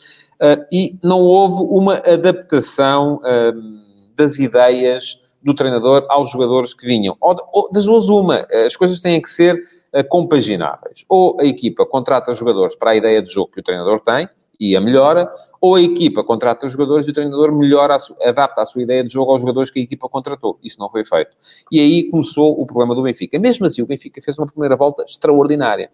e 0.72 0.98
não 1.04 1.22
houve 1.22 1.64
uma 1.64 1.96
adaptação 1.98 3.16
uh, 3.18 3.82
das 4.16 4.40
ideias 4.40 5.20
do 5.44 5.54
treinador 5.54 6.06
aos 6.10 6.32
jogadores 6.32 6.74
que 6.74 6.86
vinham. 6.86 7.16
Ou, 7.20 7.36
ou 7.52 7.72
das 7.72 7.86
duas, 7.86 8.08
uma. 8.10 8.48
As 8.66 8.76
coisas 8.76 9.00
têm 9.00 9.22
que 9.22 9.30
ser 9.30 9.56
uh, 9.56 10.08
compagináveis. 10.10 11.06
Ou 11.08 11.38
a 11.40 11.46
equipa 11.46 11.86
contrata 11.86 12.34
jogadores 12.34 12.76
para 12.76 12.92
a 12.92 12.96
ideia 12.96 13.22
de 13.22 13.32
jogo 13.32 13.52
que 13.52 13.60
o 13.60 13.64
treinador 13.64 14.00
tem, 14.02 14.28
e 14.62 14.76
a 14.76 14.80
melhora, 14.80 15.28
ou 15.60 15.74
a 15.74 15.82
equipa 15.82 16.24
contrata 16.24 16.68
os 16.68 16.74
jogadores 16.74 17.08
e 17.08 17.10
o 17.10 17.14
treinador 17.14 17.52
melhora, 17.52 17.98
adapta 18.24 18.62
a 18.62 18.66
sua 18.66 18.84
ideia 18.84 19.04
de 19.04 19.12
jogo 19.12 19.32
aos 19.32 19.42
jogadores 19.42 19.72
que 19.72 19.80
a 19.80 19.84
equipa 19.84 20.08
contratou. 20.08 20.60
Isso 20.64 20.78
não 20.80 20.88
foi 20.88 21.04
feito. 21.04 21.36
E 21.72 21.80
aí 21.80 22.04
começou 22.12 22.62
o 22.62 22.64
problema 22.64 22.94
do 22.94 23.02
Benfica. 23.02 23.40
Mesmo 23.40 23.66
assim, 23.66 23.82
o 23.82 23.88
Benfica 23.88 24.22
fez 24.22 24.38
uma 24.38 24.46
primeira 24.46 24.76
volta 24.76 25.04
extraordinária. 25.04 25.90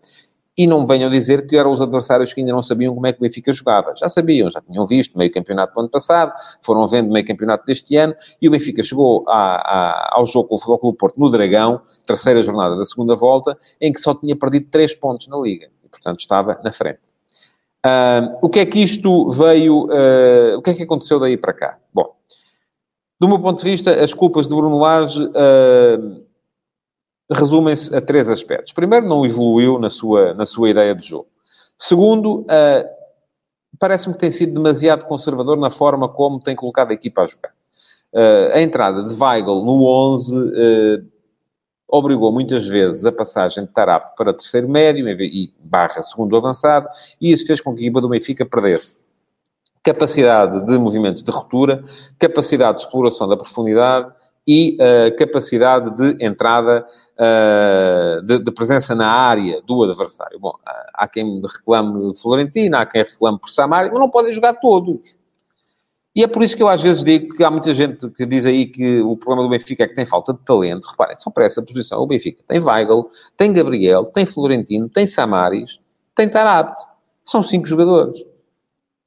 E 0.57 0.65
não 0.65 0.87
venham 0.87 1.07
dizer 1.07 1.45
que 1.45 1.55
eram 1.55 1.71
os 1.71 1.81
adversários 1.81 2.33
que 2.33 2.41
ainda 2.41 2.51
não 2.51 2.63
sabiam 2.63 2.95
como 2.95 3.05
é 3.05 3.13
que 3.13 3.19
o 3.19 3.21
Benfica 3.21 3.53
jogava. 3.53 3.93
Já 3.95 4.09
sabiam, 4.09 4.49
já 4.49 4.59
tinham 4.59 4.87
visto 4.87 5.15
meio 5.15 5.31
campeonato 5.31 5.75
do 5.75 5.81
ano 5.81 5.89
passado, 5.89 6.33
foram 6.65 6.87
vendo 6.87 7.11
meio 7.11 7.25
campeonato 7.25 7.63
deste 7.63 7.95
ano, 7.95 8.15
e 8.41 8.47
o 8.47 8.51
Benfica 8.51 8.81
chegou 8.81 9.23
a, 9.29 9.35
a, 9.35 10.09
ao 10.17 10.25
jogo 10.25 10.49
com 10.49 10.55
o 10.55 10.57
Futebol 10.57 10.79
Clube 10.79 10.97
Porto 10.97 11.19
no 11.19 11.29
Dragão, 11.29 11.79
terceira 12.07 12.41
jornada 12.41 12.75
da 12.75 12.85
segunda 12.85 13.15
volta, 13.15 13.55
em 13.79 13.93
que 13.93 14.01
só 14.01 14.15
tinha 14.15 14.35
perdido 14.35 14.67
três 14.71 14.95
pontos 14.95 15.27
na 15.27 15.37
Liga. 15.37 15.69
E, 15.85 15.89
portanto, 15.89 16.19
estava 16.19 16.59
na 16.63 16.71
frente. 16.71 17.01
Uh, 17.85 18.37
o 18.41 18.49
que 18.49 18.59
é 18.59 18.65
que 18.65 18.79
isto 18.79 19.29
veio... 19.29 19.85
Uh, 19.85 20.57
o 20.57 20.61
que 20.63 20.71
é 20.71 20.73
que 20.73 20.83
aconteceu 20.83 21.19
daí 21.19 21.37
para 21.37 21.53
cá? 21.53 21.77
Bom, 21.93 22.15
do 23.21 23.27
meu 23.27 23.37
ponto 23.37 23.61
de 23.61 23.69
vista, 23.69 23.91
as 23.91 24.11
culpas 24.11 24.47
de 24.47 24.55
Bruno 24.55 24.79
Lage... 24.79 25.23
Uh, 25.23 26.26
resumem-se 27.31 27.95
a 27.95 28.01
três 28.01 28.29
aspectos. 28.29 28.73
Primeiro, 28.73 29.07
não 29.07 29.25
evoluiu 29.25 29.79
na 29.79 29.89
sua, 29.89 30.33
na 30.33 30.45
sua 30.45 30.69
ideia 30.69 30.95
de 30.95 31.07
jogo. 31.07 31.27
Segundo, 31.77 32.41
uh, 32.41 32.89
parece-me 33.79 34.13
que 34.13 34.19
tem 34.19 34.31
sido 34.31 34.53
demasiado 34.53 35.05
conservador 35.05 35.57
na 35.57 35.69
forma 35.69 36.07
como 36.07 36.39
tem 36.39 36.55
colocado 36.55 36.91
a 36.91 36.93
equipa 36.93 37.21
a 37.21 37.27
jogar. 37.27 37.51
Uh, 38.13 38.53
a 38.53 38.61
entrada 38.61 39.03
de 39.03 39.13
Weigl 39.21 39.63
no 39.63 39.85
11 39.85 40.35
uh, 40.35 41.05
obrigou 41.87 42.31
muitas 42.31 42.65
vezes 42.67 43.05
a 43.05 43.11
passagem 43.11 43.65
de 43.65 43.71
Tarap 43.71 44.15
para 44.15 44.33
terceiro 44.33 44.67
médio 44.67 45.07
e 45.09 45.53
barra 45.63 46.01
segundo 46.01 46.35
avançado, 46.35 46.87
e 47.19 47.31
isso 47.31 47.45
fez 47.45 47.61
com 47.61 47.73
que 47.75 47.81
a 47.81 47.83
equipa 47.83 48.01
do 48.01 48.09
Benfica 48.09 48.45
perdesse 48.45 48.95
capacidade 49.83 50.65
de 50.65 50.77
movimentos 50.77 51.23
de 51.23 51.31
ruptura, 51.31 51.81
capacidade 52.19 52.79
de 52.79 52.83
exploração 52.83 53.25
da 53.25 53.37
profundidade 53.37 54.11
e 54.47 54.77
uh, 54.79 55.15
capacidade 55.17 55.91
de 55.97 56.25
entrada, 56.25 56.87
uh, 57.19 58.21
de, 58.25 58.39
de, 58.39 58.51
presença 58.51 58.95
na 58.95 59.07
área 59.07 59.61
do 59.63 59.83
adversário. 59.83 60.39
Bom, 60.39 60.53
há 60.93 61.07
quem 61.07 61.41
reclame 61.41 62.17
Florentino, 62.17 62.77
há 62.77 62.85
quem 62.85 63.03
reclame 63.03 63.39
por 63.39 63.49
Samari, 63.49 63.89
mas 63.89 63.99
não 63.99 64.09
podem 64.09 64.31
jogar 64.31 64.53
todos. 64.53 65.17
E 66.15 66.23
é 66.23 66.27
por 66.27 66.41
isso 66.41 66.55
que 66.55 66.63
eu 66.63 66.69
às 66.69 66.81
vezes 66.81 67.03
digo 67.03 67.35
que 67.35 67.43
há 67.43 67.51
muita 67.51 67.71
gente 67.73 68.09
que 68.09 68.25
diz 68.25 68.45
aí 68.45 68.65
que 68.65 69.01
o 69.01 69.15
problema 69.17 69.43
do 69.43 69.49
Benfica 69.49 69.83
é 69.83 69.87
que 69.87 69.93
tem 69.93 70.05
falta 70.05 70.33
de 70.33 70.39
talento. 70.39 70.87
Reparem, 70.87 71.15
só 71.19 71.29
para 71.29 71.45
essa 71.45 71.61
posição. 71.61 71.99
O 71.99 72.07
Benfica 72.07 72.41
tem 72.47 72.59
Weigl, 72.59 73.05
tem 73.37 73.53
Gabriel, 73.53 74.05
tem 74.05 74.25
Florentino, 74.25 74.89
tem 74.89 75.05
Samaris, 75.05 75.79
tem 76.15 76.27
Tarabt. 76.27 76.79
São 77.23 77.43
cinco 77.43 77.67
jogadores. 77.67 78.25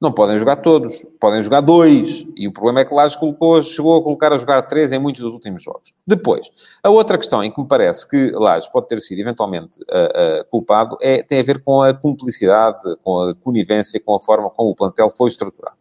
Não 0.01 0.11
podem 0.11 0.35
jogar 0.39 0.55
todos, 0.55 1.05
podem 1.19 1.43
jogar 1.43 1.61
dois. 1.61 2.25
E 2.35 2.47
o 2.47 2.51
problema 2.51 2.79
é 2.79 2.85
que 2.85 2.91
Lages 2.91 3.15
colocou, 3.15 3.61
chegou 3.61 3.99
a 3.99 4.03
colocar 4.03 4.33
a 4.33 4.37
jogar 4.39 4.63
três 4.63 4.91
em 4.91 4.97
muitos 4.97 5.21
dos 5.21 5.31
últimos 5.31 5.61
jogos. 5.61 5.93
Depois, 6.07 6.49
a 6.81 6.89
outra 6.89 7.19
questão 7.19 7.43
em 7.43 7.51
que 7.51 7.61
me 7.61 7.67
parece 7.67 8.09
que 8.09 8.31
Lages 8.31 8.67
pode 8.67 8.87
ter 8.87 8.99
sido 8.99 9.19
eventualmente 9.19 9.79
uh, 9.81 10.41
uh, 10.41 10.45
culpado 10.49 10.97
é, 10.99 11.21
tem 11.21 11.39
a 11.39 11.43
ver 11.43 11.63
com 11.63 11.83
a 11.83 11.93
cumplicidade, 11.93 12.79
com 13.03 13.19
a 13.19 13.35
conivência, 13.35 14.01
com 14.03 14.15
a 14.15 14.19
forma 14.19 14.49
como 14.49 14.71
o 14.71 14.75
plantel 14.75 15.07
foi 15.11 15.27
estruturado. 15.27 15.77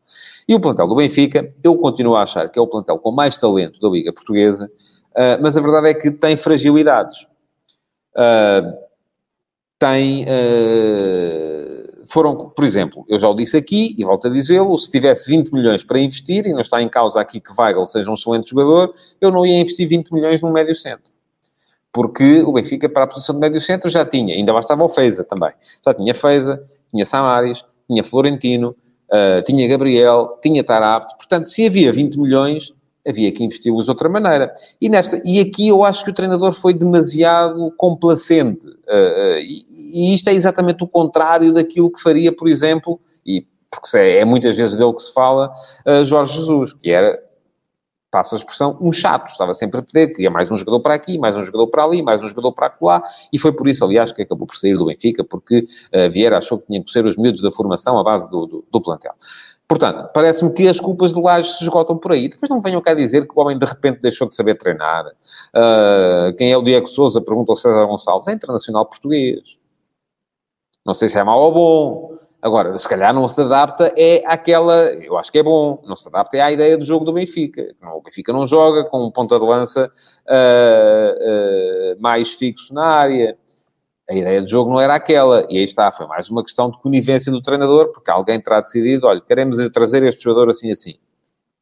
E 0.47 0.55
o 0.55 0.61
plantel 0.61 0.87
do 0.87 0.97
Benfica, 0.97 1.51
eu 1.65 1.79
continuo 1.79 2.15
a 2.15 2.23
achar 2.23 2.51
que 2.51 2.59
é 2.59 2.63
o 2.63 2.67
plantel 2.67 2.99
com 2.99 3.11
mais 3.11 3.39
talento 3.39 3.81
da 3.81 3.89
Liga 3.89 4.13
Portuguesa, 4.13 4.71
uh, 5.13 5.41
mas 5.41 5.57
a 5.57 5.63
verdade 5.63 5.89
é 5.89 5.95
que 5.95 6.11
tem 6.11 6.37
fragilidades. 6.37 7.27
tem 9.79 10.27
foram, 12.11 12.51
por 12.51 12.65
exemplo, 12.65 13.05
eu 13.09 13.19
já 13.19 13.29
o 13.29 13.35
disse 13.35 13.57
aqui 13.57 13.95
e 13.97 14.05
volto 14.05 14.27
a 14.27 14.31
dizê-lo, 14.31 14.77
se 14.79 14.91
tivesse 14.91 15.31
20 15.31 15.53
milhões 15.53 15.83
para 15.83 16.01
investir, 16.01 16.47
e 16.47 16.53
não 16.53 16.61
está 16.61 16.83
em 16.83 16.89
causa 16.89 17.21
aqui 17.21 17.41
que 17.41 17.53
Weigl 17.57 17.87
seja 17.87 18.11
um 18.11 18.15
excelente 18.15 18.51
jogador, 18.51 18.93
eu 19.21 19.31
não 19.31 19.47
ia 19.47 19.61
investir 19.61 19.89
20 19.89 20.13
milhões 20.13 20.43
no 20.43 20.51
médio 20.51 20.75
centro. 20.75 21.13
Porque 21.93 22.43
o 22.43 22.53
Benfica, 22.53 22.89
para 22.89 23.05
a 23.05 23.07
posição 23.07 23.35
de 23.35 23.41
médio 23.41 23.61
centro, 23.61 23.89
já 23.89 24.05
tinha, 24.05 24.35
ainda 24.35 24.53
bastava 24.53 24.85
o 24.85 24.89
Feza 24.89 25.25
também. 25.25 25.51
Já 25.85 25.95
tinha 25.95 26.15
Feza, 26.15 26.63
tinha 26.91 27.05
Samaris, 27.05 27.65
tinha 27.89 28.03
Florentino, 28.03 28.77
uh, 29.11 29.43
tinha 29.45 29.67
Gabriel, 29.69 30.39
tinha 30.43 30.63
Tarapte. 30.63 31.17
Portanto, 31.17 31.49
se 31.49 31.67
havia 31.67 31.93
20 31.93 32.17
milhões, 32.19 32.73
havia 33.07 33.33
que 33.33 33.45
investi-los 33.45 33.85
de 33.85 33.91
outra 33.91 34.09
maneira. 34.09 34.53
E, 34.81 34.89
nesta, 34.89 35.21
e 35.25 35.41
aqui 35.41 35.69
eu 35.69 35.85
acho 35.85 36.05
que 36.05 36.11
o 36.11 36.15
treinador 36.15 36.53
foi 36.53 36.75
demasiado 36.75 37.73
complacente. 37.77 38.67
Uh, 38.67 38.71
uh, 38.71 39.70
e, 39.93 40.15
isto 40.15 40.29
é 40.29 40.35
exatamente 40.35 40.83
o 40.83 40.89
contrário 40.89 41.53
daquilo 41.53 41.91
que 41.91 42.01
faria, 42.01 42.35
por 42.35 42.49
exemplo, 42.49 43.01
e 43.27 43.47
porque 43.71 43.97
é, 43.97 44.19
é 44.19 44.25
muitas 44.25 44.57
vezes 44.57 44.77
dele 44.77 44.93
que 44.93 45.03
se 45.03 45.13
fala, 45.13 45.53
uh, 45.87 46.05
Jorge 46.05 46.35
Jesus, 46.35 46.73
que 46.73 46.91
era, 46.91 47.19
passa 48.11 48.35
a 48.35 48.39
expressão, 48.39 48.77
um 48.81 48.93
chato. 48.93 49.31
Estava 49.31 49.55
sempre 49.55 49.79
a 49.79 49.83
pedir, 49.83 50.13
queria 50.13 50.31
mais 50.31 50.51
um 50.51 50.57
jogador 50.57 50.81
para 50.81 50.95
aqui, 50.95 51.19
mais 51.19 51.37
um 51.37 51.43
jogador 51.43 51.69
para 51.69 51.85
ali, 51.85 52.03
mais 52.03 52.21
um 52.21 52.29
jogador 52.29 52.53
para 52.53 52.75
lá, 52.81 53.03
e 53.33 53.39
foi 53.39 53.53
por 53.53 53.69
isso, 53.69 53.85
aliás, 53.85 54.11
que 54.11 54.23
acabou 54.23 54.47
por 54.47 54.57
sair 54.57 54.77
do 54.77 54.87
Benfica, 54.87 55.23
porque 55.23 55.67
Vieira 56.11 56.39
achou 56.39 56.59
que 56.59 56.67
tinha 56.67 56.83
que 56.83 56.91
ser 56.91 57.05
os 57.05 57.17
miúdos 57.17 57.41
da 57.41 57.53
formação 57.53 57.97
à 57.97 58.03
base 58.03 58.29
do, 58.29 58.47
do, 58.47 58.65
do 58.73 58.81
plantel. 58.81 59.13
Portanto, 59.71 60.11
parece-me 60.13 60.53
que 60.53 60.67
as 60.67 60.81
culpas 60.81 61.15
de 61.15 61.21
Lages 61.21 61.57
se 61.57 61.63
esgotam 61.63 61.97
por 61.97 62.11
aí. 62.11 62.29
Depois 62.29 62.51
não 62.51 62.61
venham 62.61 62.81
cá 62.81 62.93
dizer 62.93 63.29
que 63.29 63.33
o 63.37 63.41
homem 63.41 63.57
de 63.57 63.65
repente 63.65 64.01
deixou 64.03 64.27
de 64.27 64.35
saber 64.35 64.57
treinar. 64.57 65.07
Uh, 65.07 66.35
quem 66.37 66.51
é 66.51 66.57
o 66.57 66.63
Diego 66.63 66.89
Souza? 66.89 67.21
Pergunta 67.21 67.53
ao 67.53 67.57
César 67.57 67.87
Gonçalves. 67.87 68.27
É 68.27 68.33
internacional 68.33 68.85
português. 68.85 69.60
Não 70.85 70.95
sei 70.95 71.09
se 71.09 71.19
é 71.19 71.25
mau 71.25 71.41
ou 71.41 71.53
bom. 71.53 72.17
Agora, 72.43 72.77
se 72.79 72.89
calhar 72.89 73.13
não 73.13 73.29
se 73.29 73.41
adapta 73.41 73.93
é 73.97 74.23
àquela... 74.27 74.93
Eu 74.95 75.19
acho 75.19 75.31
que 75.31 75.39
é 75.39 75.43
bom. 75.43 75.83
Não 75.85 75.97
se 75.97 76.09
adapta 76.09 76.37
é 76.37 76.41
à 76.41 76.51
ideia 76.51 76.79
do 76.79 76.85
jogo 76.85 77.05
do 77.05 77.13
Benfica. 77.13 77.75
O 77.95 78.03
Benfica 78.03 78.33
não 78.33 78.47
joga 78.47 78.85
com 78.85 79.05
um 79.05 79.11
ponta 79.11 79.39
de 79.39 79.45
lança 79.45 79.91
uh, 80.27 81.97
uh, 81.97 82.01
mais 82.01 82.35
fixo 82.35 82.73
na 82.73 82.87
área 82.87 83.37
a 84.11 84.15
ideia 84.15 84.43
de 84.43 84.51
jogo 84.51 84.71
não 84.71 84.81
era 84.81 84.95
aquela. 84.95 85.47
E 85.49 85.57
aí 85.57 85.65
está, 85.65 85.93
foi 85.93 86.07
mais 86.07 86.29
uma 86.29 86.43
questão 86.43 86.69
de 86.69 86.79
conivência 86.79 87.31
do 87.31 87.41
treinador, 87.41 87.93
porque 87.93 88.11
alguém 88.11 88.41
terá 88.41 88.61
decidido, 88.61 89.07
olha, 89.07 89.21
queremos 89.21 89.57
trazer 89.73 90.03
este 90.03 90.25
jogador 90.25 90.51
assim 90.51 90.73
assim. 90.73 90.95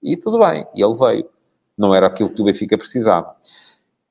E 0.02 0.16
tudo 0.16 0.38
bem, 0.38 0.66
e 0.74 0.82
ele 0.82 0.94
veio. 0.94 1.28
Não 1.76 1.94
era 1.94 2.06
aquilo 2.06 2.30
que 2.30 2.40
o 2.40 2.44
Benfica 2.44 2.78
precisava. 2.78 3.36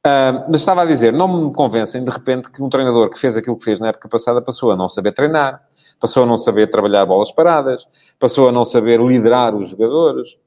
Uh, 0.07 0.45
mas 0.49 0.61
estava 0.61 0.83
a 0.83 0.85
dizer, 0.85 1.11
não 1.11 1.27
me 1.27 1.53
convencem 1.53 2.01
de 2.01 2.09
repente 2.09 2.49
que 2.49 2.63
um 2.63 2.69
treinador 2.69 3.09
que 3.09 3.19
fez 3.19 3.35
aquilo 3.35 3.57
que 3.57 3.65
fez 3.65 3.77
na 3.77 3.89
época 3.89 4.07
passada 4.07 4.41
passou 4.41 4.71
a 4.71 4.75
não 4.75 4.87
saber 4.87 5.11
treinar, 5.11 5.61
passou 5.99 6.23
a 6.23 6.25
não 6.25 6.37
saber 6.37 6.67
trabalhar 6.67 7.05
bolas 7.05 7.29
paradas, 7.29 7.85
passou 8.17 8.47
a 8.47 8.51
não 8.51 8.63
saber 8.63 9.01
liderar 9.01 9.53
os 9.53 9.69
jogadores. 9.69 10.37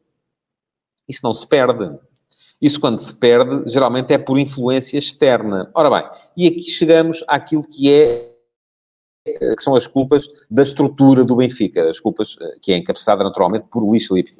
Isso 1.06 1.20
não 1.22 1.34
se 1.34 1.46
perde. 1.46 1.94
Isso, 2.62 2.80
quando 2.80 3.00
se 3.00 3.12
perde, 3.12 3.68
geralmente 3.70 4.14
é 4.14 4.18
por 4.18 4.38
influência 4.38 4.96
externa. 4.96 5.70
Ora 5.74 5.90
bem, 5.90 6.10
e 6.36 6.46
aqui 6.46 6.70
chegamos 6.70 7.22
àquilo 7.28 7.62
que 7.62 7.92
é 7.92 8.30
que 9.24 9.62
são 9.62 9.74
as 9.74 9.86
culpas 9.86 10.26
da 10.50 10.62
estrutura 10.62 11.22
do 11.22 11.36
Benfica, 11.36 11.90
as 11.90 12.00
culpas 12.00 12.36
eh, 12.40 12.56
que 12.62 12.72
é 12.72 12.78
encabeçada 12.78 13.22
naturalmente 13.22 13.66
por 13.70 13.82
Luís 13.82 14.08
Vieira. 14.08 14.30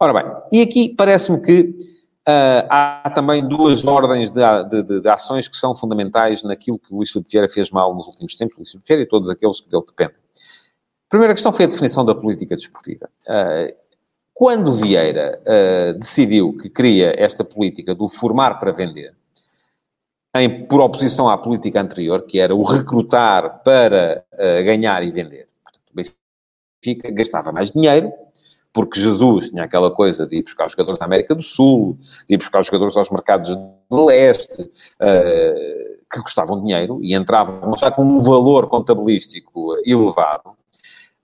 Ora 0.00 0.12
bem, 0.12 0.32
e 0.52 0.62
aqui 0.62 0.94
parece-me 0.96 1.40
que 1.40 1.99
uh, 2.28 2.66
há 2.68 3.10
também 3.14 3.46
duas 3.46 3.84
ordens 3.84 4.30
de, 4.30 4.40
de, 4.82 5.00
de, 5.00 5.08
ações 5.08 5.48
que 5.48 5.56
são 5.56 5.74
fundamentais 5.74 6.42
naquilo 6.42 6.78
que 6.78 6.94
Luís 6.94 7.10
Felipe 7.10 7.30
Vieira 7.30 7.48
fez 7.48 7.70
mal 7.70 7.94
nos 7.94 8.06
últimos 8.06 8.34
tempos, 8.36 8.56
Luís 8.56 8.70
Felipe 8.70 8.88
Vieira 8.88 9.02
e 9.04 9.08
todos 9.08 9.28
aqueles 9.28 9.60
que 9.60 9.68
dele 9.68 9.84
dependem. 9.86 10.16
A 10.16 11.08
primeira 11.10 11.34
questão 11.34 11.52
foi 11.52 11.64
a 11.64 11.68
definição 11.68 12.04
da 12.04 12.14
política 12.14 12.54
desportiva. 12.54 13.08
Uh, 13.26 13.74
quando 14.34 14.72
Vieira 14.72 15.40
uh, 15.42 15.98
decidiu 15.98 16.56
que 16.56 16.70
queria 16.70 17.14
esta 17.18 17.44
política 17.44 17.94
do 17.94 18.08
formar 18.08 18.58
para 18.58 18.72
vender, 18.72 19.14
em, 20.34 20.66
por 20.66 20.80
oposição 20.80 21.28
à 21.28 21.36
política 21.36 21.80
anterior, 21.80 22.22
que 22.22 22.38
era 22.38 22.54
o 22.54 22.62
recrutar 22.62 23.62
para 23.64 24.24
ganhar 24.64 25.02
e 25.02 25.10
vender, 25.10 25.48
portanto, 25.64 25.90
o 25.90 25.96
Benfica 26.84 27.10
gastava 27.10 27.50
mais 27.50 27.72
dinheiro, 27.72 28.12
porque 28.72 29.00
Jesus 29.00 29.50
tinha 29.50 29.64
aquela 29.64 29.90
coisa 29.90 30.26
de 30.26 30.36
ir 30.36 30.42
buscar 30.42 30.66
os 30.66 30.72
jogadores 30.72 31.00
da 31.00 31.06
América 31.06 31.34
do 31.34 31.42
Sul, 31.42 31.98
de 32.28 32.34
ir 32.34 32.38
buscar 32.38 32.60
os 32.60 32.66
jogadores 32.66 32.96
aos 32.96 33.10
mercados 33.10 33.56
de 33.56 34.04
leste, 34.04 34.62
uh, 34.62 36.00
que 36.12 36.22
custavam 36.22 36.64
dinheiro 36.64 36.98
e 37.02 37.14
entravam 37.14 37.76
já 37.76 37.90
com 37.90 38.02
um 38.02 38.22
valor 38.22 38.68
contabilístico 38.68 39.76
elevado. 39.84 40.50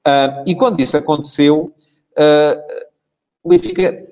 Uh, 0.06 0.42
e 0.46 0.54
quando 0.54 0.80
isso 0.80 0.96
aconteceu, 0.96 1.72
uh, 2.18 2.84
o 3.42 3.48
Benfica 3.48 4.06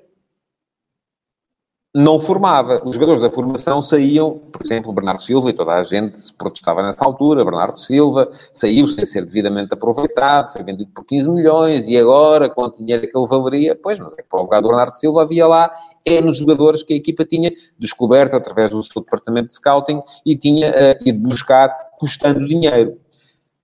não 1.95 2.19
formava. 2.19 2.81
Os 2.83 2.95
jogadores 2.95 3.21
da 3.21 3.31
formação 3.31 3.81
saíam, 3.81 4.37
por 4.51 4.61
exemplo, 4.65 4.91
Bernardo 4.91 5.21
Silva, 5.21 5.49
e 5.49 5.53
toda 5.53 5.75
a 5.75 5.83
gente 5.83 6.19
se 6.19 6.33
protestava 6.33 6.83
nessa 6.83 7.05
altura, 7.05 7.45
Bernardo 7.45 7.77
Silva 7.77 8.27
saiu 8.51 8.85
sem 8.89 9.05
ser 9.05 9.25
devidamente 9.25 9.73
aproveitado, 9.73 10.51
foi 10.51 10.61
vendido 10.61 10.91
por 10.93 11.05
15 11.05 11.29
milhões, 11.29 11.87
e 11.87 11.97
agora, 11.97 12.49
quanto 12.49 12.79
dinheiro 12.79 13.05
é 13.05 13.07
que 13.07 13.17
ele 13.17 13.27
valeria? 13.27 13.79
Pois, 13.81 13.97
mas 13.97 14.11
é 14.11 14.21
que 14.21 14.27
para 14.27 14.39
o 14.39 14.43
lugar 14.43 14.61
do 14.61 14.67
Bernardo 14.67 14.97
Silva 14.97 15.21
havia 15.21 15.47
lá 15.47 15.73
nos 16.21 16.37
jogadores 16.37 16.83
que 16.83 16.93
a 16.93 16.97
equipa 16.97 17.23
tinha 17.23 17.49
descoberto 17.79 18.33
através 18.33 18.71
do 18.71 18.83
seu 18.83 19.01
departamento 19.01 19.47
de 19.47 19.53
scouting 19.53 20.03
e 20.25 20.35
tinha 20.35 20.71
uh, 20.71 21.07
ido 21.09 21.29
buscar 21.29 21.69
custando 21.97 22.45
dinheiro. 22.45 22.99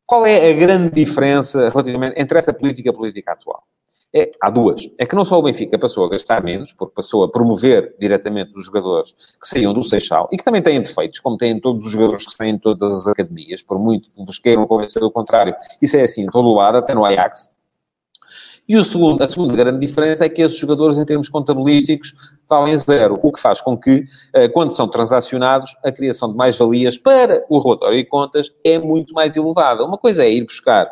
Qual 0.05 0.25
é 0.25 0.49
a 0.49 0.53
grande 0.53 0.89
diferença 0.89 1.69
relativamente 1.69 2.19
entre 2.19 2.39
essa 2.39 2.53
política 2.53 2.87
e 2.87 2.91
a 2.91 2.93
política 2.93 3.33
atual? 3.33 3.61
É, 4.13 4.29
há 4.41 4.49
duas. 4.49 4.89
É 4.97 5.05
que 5.05 5.15
não 5.15 5.23
só 5.23 5.39
o 5.39 5.41
Benfica 5.41 5.79
passou 5.79 6.05
a 6.05 6.09
gastar 6.09 6.43
menos, 6.43 6.73
porque 6.73 6.93
passou 6.93 7.23
a 7.23 7.31
promover 7.31 7.95
diretamente 7.97 8.51
os 8.57 8.65
jogadores 8.65 9.13
que 9.13 9.47
saíam 9.47 9.73
do 9.73 9.83
Seixal 9.83 10.27
e 10.31 10.37
que 10.37 10.43
também 10.43 10.61
têm 10.61 10.81
defeitos, 10.81 11.19
como 11.19 11.37
têm 11.37 11.59
todos 11.59 11.85
os 11.85 11.91
jogadores 11.93 12.25
que 12.25 12.33
saem 12.33 12.55
de 12.55 12.61
todas 12.61 12.91
as 12.91 13.07
academias, 13.07 13.61
por 13.61 13.79
muito 13.79 14.11
que 14.11 14.25
vos 14.25 14.37
queiram 14.37 14.67
convencer 14.67 15.01
do 15.01 15.09
contrário. 15.09 15.55
Isso 15.81 15.95
é 15.95 16.03
assim 16.03 16.23
em 16.23 16.27
todo 16.29 16.47
o 16.47 16.55
lado, 16.55 16.77
até 16.77 16.93
no 16.93 17.05
Ajax. 17.05 17.49
E 18.67 18.83
segundo, 18.85 19.21
a 19.21 19.27
segunda 19.27 19.55
grande 19.55 19.85
diferença 19.85 20.23
é 20.23 20.29
que 20.29 20.41
esses 20.41 20.57
jogadores, 20.57 20.97
em 20.97 21.05
termos 21.05 21.27
contabilísticos, 21.27 22.13
valem 22.49 22.77
zero, 22.77 23.19
o 23.21 23.31
que 23.31 23.41
faz 23.41 23.59
com 23.59 23.77
que, 23.77 24.05
eh, 24.33 24.47
quando 24.49 24.71
são 24.71 24.87
transacionados, 24.87 25.75
a 25.83 25.91
criação 25.91 26.31
de 26.31 26.37
mais-valias 26.37 26.97
para 26.97 27.43
o 27.49 27.59
relatório 27.59 27.99
e 27.99 28.05
contas 28.05 28.51
é 28.63 28.77
muito 28.77 29.13
mais 29.13 29.35
elevada. 29.35 29.83
Uma 29.83 29.97
coisa 29.97 30.23
é 30.23 30.31
ir 30.31 30.45
buscar 30.45 30.89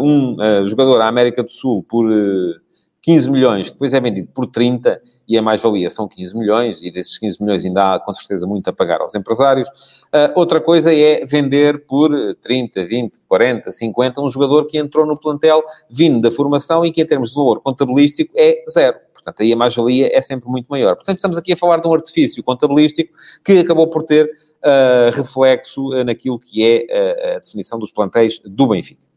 um 0.00 0.34
uh, 0.34 0.66
jogador 0.68 1.00
à 1.00 1.08
América 1.08 1.42
do 1.42 1.50
Sul 1.50 1.84
por 1.88 2.06
uh, 2.06 2.50
eh, 2.52 2.60
15 3.02 3.30
milhões, 3.30 3.72
depois 3.72 3.92
é 3.92 4.00
vendido 4.00 4.28
por 4.32 4.46
30 4.46 5.00
e 5.28 5.36
a 5.36 5.42
mais-valia 5.42 5.90
são 5.90 6.08
15 6.08 6.38
milhões 6.38 6.80
e 6.80 6.90
desses 6.90 7.18
15 7.18 7.42
milhões 7.42 7.64
ainda 7.64 7.94
há 7.94 8.00
com 8.00 8.12
certeza 8.14 8.46
muito 8.46 8.68
a 8.70 8.72
pagar 8.72 9.02
aos 9.02 9.14
empresários. 9.14 9.68
outra 10.34 10.58
coisa 10.58 10.90
é 10.94 11.22
vender 11.26 11.84
por 11.84 12.10
30, 12.40 12.82
20, 12.86 13.20
40, 13.28 13.72
50 13.72 14.22
um 14.22 14.28
jogador 14.30 14.64
que 14.64 14.78
entrou 14.78 15.04
no 15.04 15.20
plantel 15.20 15.62
vindo 15.90 16.22
da 16.22 16.30
formação 16.30 16.82
e 16.82 16.90
que 16.90 17.02
em 17.02 17.04
termos 17.04 17.28
de 17.28 17.34
valor 17.34 17.60
contabilístico 17.60 18.32
é 18.34 18.64
zero. 18.70 18.96
Portanto, 19.12 19.42
aí 19.42 19.52
a 19.52 19.56
mais-valia 19.56 20.08
é 20.10 20.22
sempre 20.22 20.48
muito 20.48 20.68
maior. 20.68 20.94
Portanto, 20.94 21.18
estamos 21.18 21.36
aqui 21.36 21.52
a 21.52 21.56
falar 21.58 21.82
de 21.82 21.86
um 21.86 21.92
artifício 21.92 22.42
contabilístico 22.42 23.12
que 23.44 23.58
acabou 23.58 23.88
por 23.88 24.04
ter 24.04 24.30
reflexo 25.12 25.90
naquilo 26.06 26.38
que 26.38 26.64
é 26.64 27.34
a 27.36 27.38
definição 27.38 27.78
dos 27.78 27.92
plantéis 27.92 28.40
do 28.46 28.66
Benfica. 28.66 29.13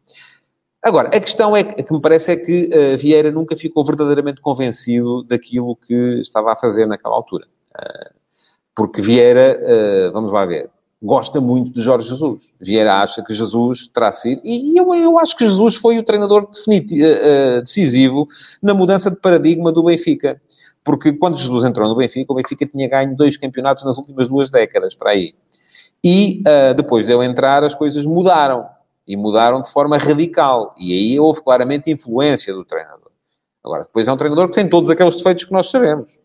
Agora, 0.88 1.10
a 1.10 1.20
questão 1.20 1.54
é 1.54 1.66
que, 1.66 1.84
que 1.84 1.94
me 1.94 2.00
parece 2.00 2.32
é 2.32 2.38
que 2.38 2.70
uh, 2.70 2.98
Vieira 2.98 3.30
nunca 3.30 3.58
ficou 3.58 3.84
verdadeiramente 3.84 4.40
convencido 4.40 5.22
daquilo 5.24 5.76
que 5.76 6.22
estava 6.22 6.54
a 6.54 6.56
fazer 6.56 6.86
naquela 6.86 7.14
altura. 7.14 7.46
Uh, 7.76 8.16
porque 8.74 9.02
Vieira, 9.02 9.60
uh, 9.62 10.14
vamos 10.14 10.32
lá 10.32 10.46
ver, 10.46 10.70
gosta 11.04 11.42
muito 11.42 11.74
de 11.74 11.82
Jorge 11.82 12.08
Jesus. 12.08 12.50
Vieira 12.58 13.02
acha 13.02 13.22
que 13.22 13.34
Jesus 13.34 13.90
terá 13.90 14.14
sido, 14.14 14.40
e 14.46 14.80
eu, 14.80 14.96
eu 14.96 15.20
acho 15.20 15.36
que 15.36 15.46
Jesus 15.46 15.76
foi 15.76 16.00
o 16.00 16.06
treinador 16.06 16.48
decisivo 17.60 18.26
na 18.64 18.74
mudança 18.74 19.12
de 19.12 19.18
paradigma 19.18 19.74
do 19.74 19.84
Benfica. 19.84 20.42
Porque 20.86 21.12
quando 21.12 21.38
Jesus 21.38 21.66
entrou 21.66 21.90
no 21.90 21.98
Benfica, 21.98 22.32
o 22.32 22.36
Benfica 22.38 22.66
tinha 22.66 22.88
ganho 22.88 23.14
dois 23.14 23.36
campeonatos 23.36 23.84
nas 23.84 23.98
últimas 23.98 24.30
duas 24.30 24.50
décadas, 24.50 24.96
para 24.96 25.12
aí. 25.12 25.36
E 26.02 26.42
depois 26.78 27.06
de 27.06 27.12
eu 27.12 27.22
entrar, 27.22 27.62
as 27.66 27.76
coisas 27.76 28.06
mudaram 28.06 28.77
e 29.08 29.16
mudaram 29.16 29.62
de 29.62 29.72
forma 29.72 29.98
radical. 29.98 30.76
E 30.78 30.92
aí 30.94 31.20
houve 31.20 31.42
claramente 31.42 31.90
influência 31.90 32.54
do 32.54 32.66
treinador. 32.66 33.12
Agora, 33.64 33.84
depois 33.84 34.08
é 34.08 34.12
um 34.12 34.18
treinador 34.18 34.50
que 34.50 34.56
tem 34.56 34.70
todos 34.70 34.90
aqueles 34.90 35.16
defeitos 35.16 35.46
que 35.46 35.54
nós 35.54 35.70
sabemos. 35.70 36.20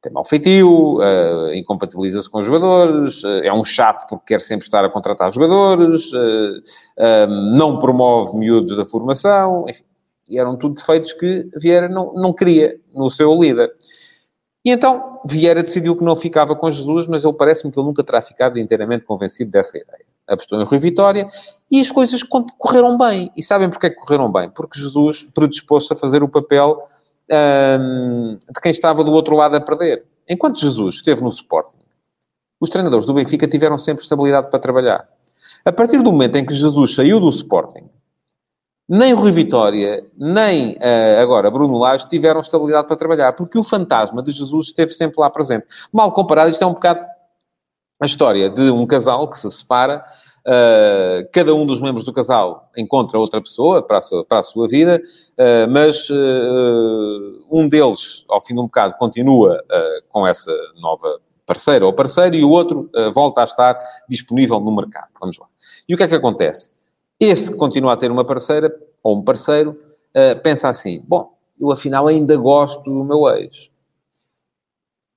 Tem 0.00 0.12
mau 0.12 0.24
feitio, 0.24 0.98
uh, 0.98 1.54
incompatibiliza-se 1.54 2.28
com 2.28 2.40
os 2.40 2.46
jogadores, 2.46 3.22
uh, 3.22 3.44
é 3.44 3.52
um 3.52 3.62
chato 3.62 4.08
porque 4.08 4.34
quer 4.34 4.40
sempre 4.40 4.66
estar 4.66 4.84
a 4.84 4.90
contratar 4.90 5.30
jogadores, 5.32 6.10
uh, 6.12 7.26
não 7.56 7.78
promove 7.78 8.36
miúdos 8.36 8.76
da 8.76 8.84
formação, 8.84 9.64
enfim. 9.68 9.84
E 10.28 10.38
eram 10.38 10.56
tudo 10.56 10.74
defeitos 10.74 11.12
que 11.12 11.48
Vieira 11.56 11.88
não, 11.88 12.14
não 12.14 12.32
queria 12.32 12.80
no 12.92 13.10
seu 13.10 13.32
líder. 13.34 13.72
E 14.64 14.70
então 14.70 15.20
Vieira 15.24 15.62
decidiu 15.62 15.96
que 15.96 16.04
não 16.04 16.16
ficava 16.16 16.56
com 16.56 16.70
Jesus, 16.70 17.06
mas 17.06 17.24
ele 17.24 17.34
parece-me 17.34 17.70
que 17.70 17.78
ele 17.78 17.86
nunca 17.86 18.02
terá 18.02 18.20
ficado 18.22 18.58
inteiramente 18.58 19.04
convencido 19.04 19.52
dessa 19.52 19.78
ideia 19.78 20.11
apostou 20.28 20.60
em 20.60 20.64
Rui 20.64 20.78
Vitória 20.78 21.28
e 21.70 21.80
as 21.80 21.90
coisas 21.90 22.22
correram 22.58 22.96
bem. 22.96 23.30
E 23.36 23.42
sabem 23.42 23.70
porquê 23.70 23.90
que 23.90 23.96
correram 23.96 24.30
bem? 24.30 24.50
Porque 24.50 24.78
Jesus 24.78 25.22
predispôs-se 25.34 25.92
a 25.92 25.96
fazer 25.96 26.22
o 26.22 26.28
papel 26.28 26.86
hum, 27.80 28.38
de 28.38 28.60
quem 28.60 28.70
estava 28.70 29.02
do 29.02 29.12
outro 29.12 29.36
lado 29.36 29.56
a 29.56 29.60
perder. 29.60 30.04
Enquanto 30.28 30.60
Jesus 30.60 30.96
esteve 30.96 31.22
no 31.22 31.28
Sporting, 31.28 31.78
os 32.60 32.70
treinadores 32.70 33.06
do 33.06 33.14
Benfica 33.14 33.48
tiveram 33.48 33.78
sempre 33.78 34.02
estabilidade 34.02 34.48
para 34.48 34.58
trabalhar. 34.58 35.08
A 35.64 35.72
partir 35.72 35.98
do 35.98 36.12
momento 36.12 36.36
em 36.36 36.44
que 36.44 36.54
Jesus 36.54 36.94
saiu 36.94 37.20
do 37.20 37.28
Sporting, 37.28 37.88
nem 38.88 39.12
Rui 39.14 39.32
Vitória, 39.32 40.04
nem 40.16 40.72
uh, 40.74 41.20
agora 41.20 41.50
Bruno 41.50 41.78
Lage 41.78 42.08
tiveram 42.08 42.40
estabilidade 42.40 42.86
para 42.86 42.96
trabalhar, 42.96 43.32
porque 43.32 43.58
o 43.58 43.62
fantasma 43.62 44.22
de 44.22 44.32
Jesus 44.32 44.66
esteve 44.66 44.92
sempre 44.92 45.20
lá 45.20 45.30
presente. 45.30 45.66
Mal 45.92 46.12
comparado, 46.12 46.50
isto 46.50 46.62
é 46.62 46.66
um 46.66 46.74
bocado 46.74 47.00
a 48.02 48.06
história 48.06 48.50
de 48.50 48.68
um 48.68 48.84
casal 48.84 49.28
que 49.28 49.38
se 49.38 49.48
separa, 49.48 50.04
uh, 50.44 51.28
cada 51.32 51.54
um 51.54 51.64
dos 51.64 51.80
membros 51.80 52.04
do 52.04 52.12
casal 52.12 52.68
encontra 52.76 53.16
outra 53.16 53.40
pessoa 53.40 53.80
para 53.80 53.98
a 53.98 54.00
sua, 54.00 54.24
para 54.24 54.40
a 54.40 54.42
sua 54.42 54.66
vida, 54.66 55.00
uh, 55.38 55.70
mas 55.70 56.08
um 57.48 57.68
deles, 57.68 58.24
ao 58.28 58.40
fim 58.40 58.54
de 58.54 58.60
um 58.60 58.64
bocado, 58.64 58.96
continua 58.98 59.62
com 60.08 60.26
essa 60.26 60.52
nova 60.80 61.20
parceira 61.46 61.86
ou 61.86 61.92
parceiro 61.92 62.34
e 62.34 62.42
o 62.42 62.50
outro 62.50 62.90
volta 63.14 63.42
a 63.42 63.44
estar 63.44 63.78
disponível 64.08 64.58
no 64.58 64.74
mercado. 64.74 65.08
Vamos 65.20 65.38
lá. 65.38 65.46
E 65.88 65.94
o 65.94 65.96
que 65.96 66.02
é 66.02 66.08
que 66.08 66.14
acontece? 66.14 66.70
Esse 67.20 67.52
que 67.52 67.56
continua 67.56 67.92
a 67.92 67.96
ter 67.96 68.10
uma 68.10 68.24
parceira, 68.24 68.74
ou 69.00 69.16
um 69.16 69.22
parceiro, 69.22 69.78
uh, 70.16 70.42
pensa 70.42 70.68
assim, 70.68 71.04
bom, 71.06 71.36
eu 71.60 71.70
afinal 71.70 72.08
ainda 72.08 72.36
gosto 72.36 72.82
do 72.82 73.04
meu 73.04 73.28
ex. 73.28 73.70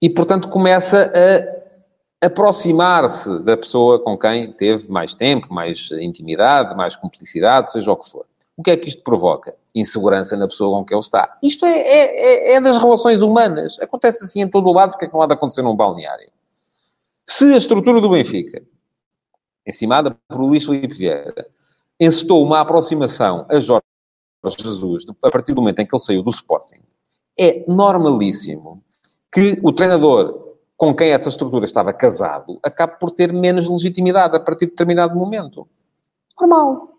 E, 0.01 0.09
portanto, 0.09 0.49
começa 0.49 1.11
a 1.15 1.54
aproximar-se 2.25 3.39
da 3.39 3.55
pessoa 3.55 3.99
com 3.99 4.17
quem 4.17 4.51
teve 4.51 4.89
mais 4.89 5.15
tempo, 5.15 5.53
mais 5.53 5.89
intimidade, 5.99 6.75
mais 6.75 6.95
cumplicidade, 6.95 7.71
seja 7.71 7.91
o 7.91 7.97
que 7.97 8.09
for. 8.09 8.25
O 8.57 8.63
que 8.63 8.71
é 8.71 8.77
que 8.77 8.87
isto 8.87 9.03
provoca? 9.03 9.55
Insegurança 9.73 10.37
na 10.37 10.47
pessoa 10.47 10.77
com 10.77 10.85
quem 10.85 10.95
ele 10.95 11.03
está. 11.03 11.37
Isto 11.43 11.65
é, 11.65 11.77
é, 11.77 12.53
é, 12.53 12.55
é 12.55 12.61
das 12.61 12.77
relações 12.77 13.21
humanas. 13.21 13.77
Acontece 13.81 14.23
assim 14.23 14.41
em 14.41 14.47
todo 14.47 14.67
o 14.69 14.73
lado, 14.73 14.91
porque 14.91 15.05
é 15.05 15.07
que 15.07 15.13
não 15.13 15.21
há 15.21 15.27
de 15.27 15.33
acontecer 15.33 15.61
num 15.61 15.75
balneário? 15.75 16.29
Se 17.27 17.53
a 17.53 17.57
estrutura 17.57 17.99
do 17.99 18.09
Benfica, 18.09 18.63
encimada 19.67 20.15
por 20.27 20.39
Luís 20.39 20.65
Felipe 20.65 20.93
Vieira, 20.93 21.47
encetou 21.99 22.43
uma 22.43 22.61
aproximação 22.61 23.45
a 23.49 23.59
Jorge 23.59 23.83
Jesus 24.59 25.05
a 25.23 25.31
partir 25.31 25.53
do 25.53 25.61
momento 25.61 25.79
em 25.79 25.85
que 25.85 25.95
ele 25.95 26.03
saiu 26.03 26.23
do 26.23 26.29
Sporting. 26.29 26.81
É 27.37 27.65
normalíssimo 27.67 28.81
que 29.33 29.59
o 29.63 29.73
treinador 29.73 30.44
com 30.77 30.93
quem 30.93 31.11
essa 31.11 31.29
estrutura 31.29 31.65
estava 31.65 31.93
casado 31.93 32.59
acabe 32.63 32.99
por 32.99 33.11
ter 33.11 33.31
menos 33.31 33.69
legitimidade 33.69 34.35
a 34.35 34.39
partir 34.39 34.65
de 34.65 34.71
determinado 34.71 35.15
momento. 35.15 35.67
Normal. 36.39 36.89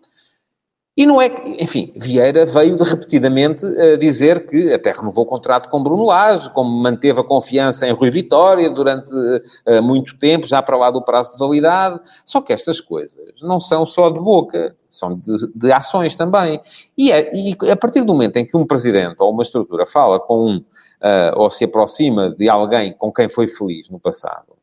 E 0.97 1.05
não 1.05 1.21
é 1.21 1.29
que, 1.29 1.63
enfim, 1.63 1.93
Vieira 1.95 2.43
veio 2.43 2.75
de 2.75 2.83
repetidamente 2.83 3.63
uh, 3.63 3.99
dizer 3.99 4.47
que 4.47 4.73
até 4.73 4.91
renovou 4.91 5.25
o 5.25 5.27
contrato 5.27 5.69
com 5.69 5.83
Bruno 5.83 6.05
Lage, 6.05 6.49
como 6.49 6.71
manteve 6.71 7.19
a 7.19 7.23
confiança 7.23 7.87
em 7.87 7.93
Rui 7.93 8.09
Vitória 8.09 8.67
durante 8.67 9.13
uh, 9.13 9.83
muito 9.83 10.17
tempo, 10.17 10.47
já 10.47 10.59
para 10.59 10.75
lá 10.75 10.89
do 10.89 11.03
prazo 11.03 11.33
de 11.33 11.37
validade. 11.37 11.99
Só 12.25 12.41
que 12.41 12.51
estas 12.51 12.81
coisas 12.81 13.31
não 13.43 13.61
são 13.61 13.85
só 13.85 14.09
de 14.09 14.19
boca, 14.19 14.75
são 14.89 15.13
de, 15.19 15.35
de 15.53 15.71
ações 15.71 16.15
também. 16.15 16.59
E, 16.97 17.11
é, 17.11 17.29
e, 17.31 17.55
a 17.69 17.75
partir 17.75 18.01
do 18.01 18.13
momento 18.13 18.37
em 18.37 18.45
que 18.47 18.57
um 18.57 18.65
presidente 18.65 19.17
ou 19.19 19.31
uma 19.31 19.43
estrutura 19.43 19.85
fala 19.85 20.19
com 20.19 20.49
um, 20.49 20.57
uh, 20.57 21.35
ou 21.35 21.51
se 21.51 21.65
aproxima 21.65 22.31
de 22.31 22.49
alguém 22.49 22.93
com 22.93 23.11
quem 23.11 23.29
foi 23.29 23.47
feliz 23.47 23.87
no 23.89 23.99
passado, 23.99 24.56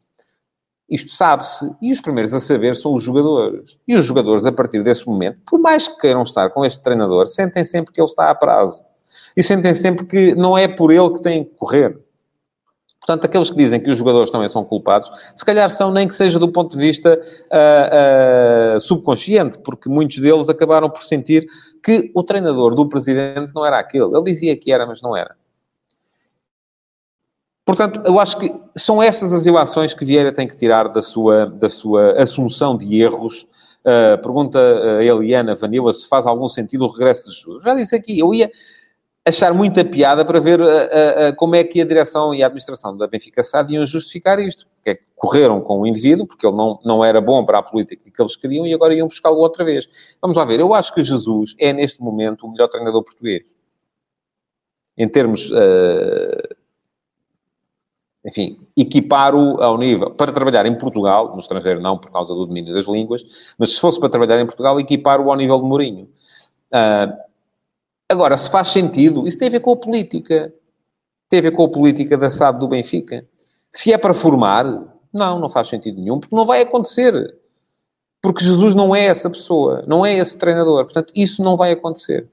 isto 0.88 1.10
sabe-se. 1.10 1.70
E 1.80 1.92
os 1.92 2.00
primeiros 2.00 2.34
a 2.34 2.40
saber 2.40 2.76
são 2.76 2.94
os 2.94 3.02
jogadores. 3.02 3.78
E 3.86 3.96
os 3.96 4.04
jogadores, 4.04 4.44
a 4.46 4.52
partir 4.52 4.82
desse 4.82 5.06
momento, 5.06 5.38
por 5.46 5.58
mais 5.58 5.88
que 5.88 5.98
queiram 5.98 6.22
estar 6.22 6.50
com 6.50 6.64
este 6.64 6.82
treinador, 6.82 7.26
sentem 7.26 7.64
sempre 7.64 7.92
que 7.92 8.00
ele 8.00 8.06
está 8.06 8.30
a 8.30 8.34
prazo. 8.34 8.82
E 9.36 9.42
sentem 9.42 9.74
sempre 9.74 10.06
que 10.06 10.34
não 10.34 10.56
é 10.56 10.68
por 10.68 10.92
ele 10.92 11.10
que 11.10 11.22
têm 11.22 11.44
que 11.44 11.54
correr. 11.56 11.98
Portanto, 13.00 13.26
aqueles 13.26 13.50
que 13.50 13.56
dizem 13.56 13.80
que 13.80 13.90
os 13.90 13.98
jogadores 13.98 14.30
também 14.30 14.48
são 14.48 14.64
culpados, 14.64 15.10
se 15.34 15.44
calhar 15.44 15.68
são 15.68 15.92
nem 15.92 16.08
que 16.08 16.14
seja 16.14 16.38
do 16.38 16.50
ponto 16.50 16.74
de 16.74 16.78
vista 16.78 17.20
uh, 17.20 18.76
uh, 18.76 18.80
subconsciente, 18.80 19.58
porque 19.58 19.90
muitos 19.90 20.18
deles 20.18 20.48
acabaram 20.48 20.88
por 20.88 21.02
sentir 21.02 21.46
que 21.82 22.10
o 22.14 22.22
treinador 22.22 22.74
do 22.74 22.88
presidente 22.88 23.52
não 23.54 23.66
era 23.66 23.78
aquele. 23.78 24.16
Ele 24.16 24.22
dizia 24.22 24.56
que 24.56 24.72
era, 24.72 24.86
mas 24.86 25.02
não 25.02 25.14
era. 25.14 25.36
Portanto, 27.64 28.02
eu 28.04 28.20
acho 28.20 28.38
que 28.38 28.54
são 28.76 29.02
essas 29.02 29.32
as 29.32 29.46
ilações 29.46 29.94
que 29.94 30.04
Vieira 30.04 30.32
tem 30.32 30.46
que 30.46 30.56
tirar 30.56 30.88
da 30.88 31.00
sua, 31.00 31.46
da 31.46 31.70
sua 31.70 32.12
assunção 32.20 32.76
de 32.76 33.00
erros. 33.00 33.46
Uh, 33.80 34.20
pergunta 34.22 34.58
a 34.98 35.04
Eliana 35.04 35.54
Vanilla 35.54 35.92
se 35.92 36.08
faz 36.08 36.26
algum 36.26 36.48
sentido 36.48 36.84
o 36.84 36.88
regresso 36.88 37.28
de 37.28 37.36
Jesus. 37.36 37.64
Já 37.64 37.74
disse 37.74 37.96
aqui, 37.96 38.18
eu 38.18 38.34
ia 38.34 38.50
achar 39.26 39.54
muita 39.54 39.82
piada 39.82 40.24
para 40.26 40.38
ver 40.38 40.60
uh, 40.60 40.64
uh, 40.66 41.36
como 41.36 41.54
é 41.54 41.64
que 41.64 41.80
a 41.80 41.86
direção 41.86 42.34
e 42.34 42.42
a 42.42 42.46
administração 42.46 42.94
da 42.94 43.06
Benfica 43.06 43.42
SAD 43.42 43.74
iam 43.74 43.86
justificar 43.86 44.38
isto. 44.38 44.66
Que 44.82 44.90
é 44.90 44.94
que 44.96 45.04
correram 45.16 45.62
com 45.62 45.80
o 45.80 45.86
indivíduo, 45.86 46.26
porque 46.26 46.46
ele 46.46 46.56
não, 46.56 46.78
não 46.84 47.02
era 47.02 47.18
bom 47.18 47.46
para 47.46 47.60
a 47.60 47.62
política 47.62 48.10
que 48.10 48.22
eles 48.22 48.36
queriam, 48.36 48.66
e 48.66 48.74
agora 48.74 48.94
iam 48.94 49.08
buscá-lo 49.08 49.38
outra 49.38 49.64
vez. 49.64 50.16
Vamos 50.20 50.36
lá 50.36 50.44
ver. 50.44 50.60
Eu 50.60 50.74
acho 50.74 50.92
que 50.92 51.02
Jesus 51.02 51.54
é, 51.58 51.72
neste 51.72 52.02
momento, 52.02 52.46
o 52.46 52.50
melhor 52.50 52.68
treinador 52.68 53.02
português. 53.02 53.54
Em 54.96 55.08
termos 55.08 55.50
enfim, 58.24 58.58
equipar-o 58.76 59.60
ao 59.62 59.76
nível, 59.76 60.10
para 60.10 60.32
trabalhar 60.32 60.64
em 60.64 60.78
Portugal, 60.78 61.32
no 61.32 61.38
estrangeiro 61.38 61.80
não, 61.80 61.98
por 61.98 62.10
causa 62.10 62.32
do 62.32 62.46
domínio 62.46 62.72
das 62.72 62.86
línguas, 62.86 63.22
mas 63.58 63.74
se 63.74 63.80
fosse 63.80 64.00
para 64.00 64.08
trabalhar 64.08 64.40
em 64.40 64.46
Portugal, 64.46 64.80
equipar-o 64.80 65.30
ao 65.30 65.36
nível 65.36 65.60
de 65.60 65.68
Mourinho. 65.68 66.08
Uh, 66.72 67.12
agora, 68.08 68.36
se 68.38 68.50
faz 68.50 68.68
sentido, 68.68 69.28
isso 69.28 69.38
tem 69.38 69.48
a 69.48 69.50
ver 69.50 69.60
com 69.60 69.72
a 69.72 69.76
política. 69.76 70.52
Tem 71.28 71.40
a 71.40 71.42
ver 71.42 71.50
com 71.50 71.64
a 71.64 71.70
política 71.70 72.16
da 72.16 72.30
SAD 72.30 72.58
do 72.58 72.68
Benfica. 72.68 73.26
Se 73.70 73.92
é 73.92 73.98
para 73.98 74.14
formar, 74.14 74.64
não, 75.12 75.38
não 75.38 75.48
faz 75.48 75.68
sentido 75.68 76.00
nenhum, 76.00 76.18
porque 76.18 76.34
não 76.34 76.46
vai 76.46 76.62
acontecer. 76.62 77.36
Porque 78.22 78.42
Jesus 78.42 78.74
não 78.74 78.96
é 78.96 79.04
essa 79.04 79.28
pessoa, 79.28 79.84
não 79.86 80.04
é 80.04 80.16
esse 80.16 80.36
treinador. 80.38 80.84
Portanto, 80.84 81.12
isso 81.14 81.42
não 81.42 81.58
vai 81.58 81.72
acontecer. 81.72 82.26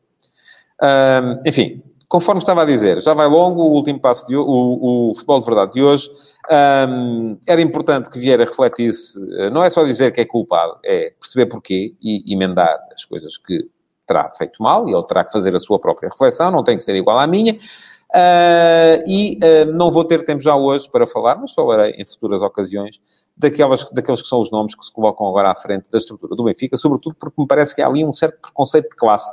Uh, 0.82 1.42
enfim, 1.46 1.84
conforme 2.12 2.40
estava 2.40 2.64
a 2.64 2.66
dizer, 2.66 3.02
já 3.02 3.14
vai 3.14 3.26
longo 3.26 3.62
o 3.62 3.72
último 3.72 3.98
passo, 3.98 4.28
de, 4.28 4.36
o, 4.36 4.42
o 4.42 5.14
futebol 5.14 5.40
de 5.40 5.46
verdade 5.46 5.72
de 5.72 5.82
hoje. 5.82 6.12
Um, 6.52 7.38
era 7.48 7.62
importante 7.62 8.10
que 8.10 8.20
Vieira 8.20 8.44
refletisse, 8.44 9.18
eh, 9.38 9.50
não 9.50 9.64
é 9.64 9.70
só 9.70 9.86
dizer 9.86 10.12
que 10.12 10.20
é 10.20 10.26
culpado, 10.26 10.78
é 10.84 11.14
perceber 11.18 11.46
porquê 11.46 11.96
e 12.02 12.34
emendar 12.34 12.78
as 12.94 13.06
coisas 13.06 13.38
que 13.38 13.66
terá 14.06 14.30
feito 14.32 14.62
mal, 14.62 14.90
e 14.90 14.94
ele 14.94 15.04
terá 15.06 15.24
que 15.24 15.32
fazer 15.32 15.56
a 15.56 15.60
sua 15.60 15.80
própria 15.80 16.10
reflexão, 16.10 16.52
não 16.52 16.66
tem 16.66 16.76
que 16.76 16.84
ser 16.84 16.96
igual 16.96 17.18
à 17.18 17.26
minha. 17.26 17.54
Uh, 17.54 19.00
e 19.08 19.40
uh, 19.42 19.72
não 19.72 19.90
vou 19.90 20.04
ter 20.04 20.26
tempo 20.26 20.42
já 20.42 20.54
hoje 20.54 20.90
para 20.92 21.08
falar, 21.08 21.38
mas 21.38 21.54
falarei 21.54 21.92
em 21.92 22.06
futuras 22.06 22.42
ocasiões 22.42 23.00
daquelas, 23.38 23.90
daqueles 23.90 24.22
que 24.22 24.28
são 24.28 24.42
os 24.42 24.52
nomes 24.52 24.76
que 24.76 24.84
se 24.84 24.92
colocam 24.92 25.30
agora 25.30 25.52
à 25.52 25.56
frente 25.56 25.90
da 25.90 25.98
estrutura 25.98 26.36
do 26.36 26.44
Benfica, 26.44 26.76
sobretudo 26.76 27.16
porque 27.18 27.40
me 27.42 27.48
parece 27.48 27.74
que 27.74 27.82
há 27.82 27.88
ali 27.88 28.04
um 28.04 28.12
certo 28.12 28.38
preconceito 28.42 28.90
de 28.90 28.98
classe 28.98 29.32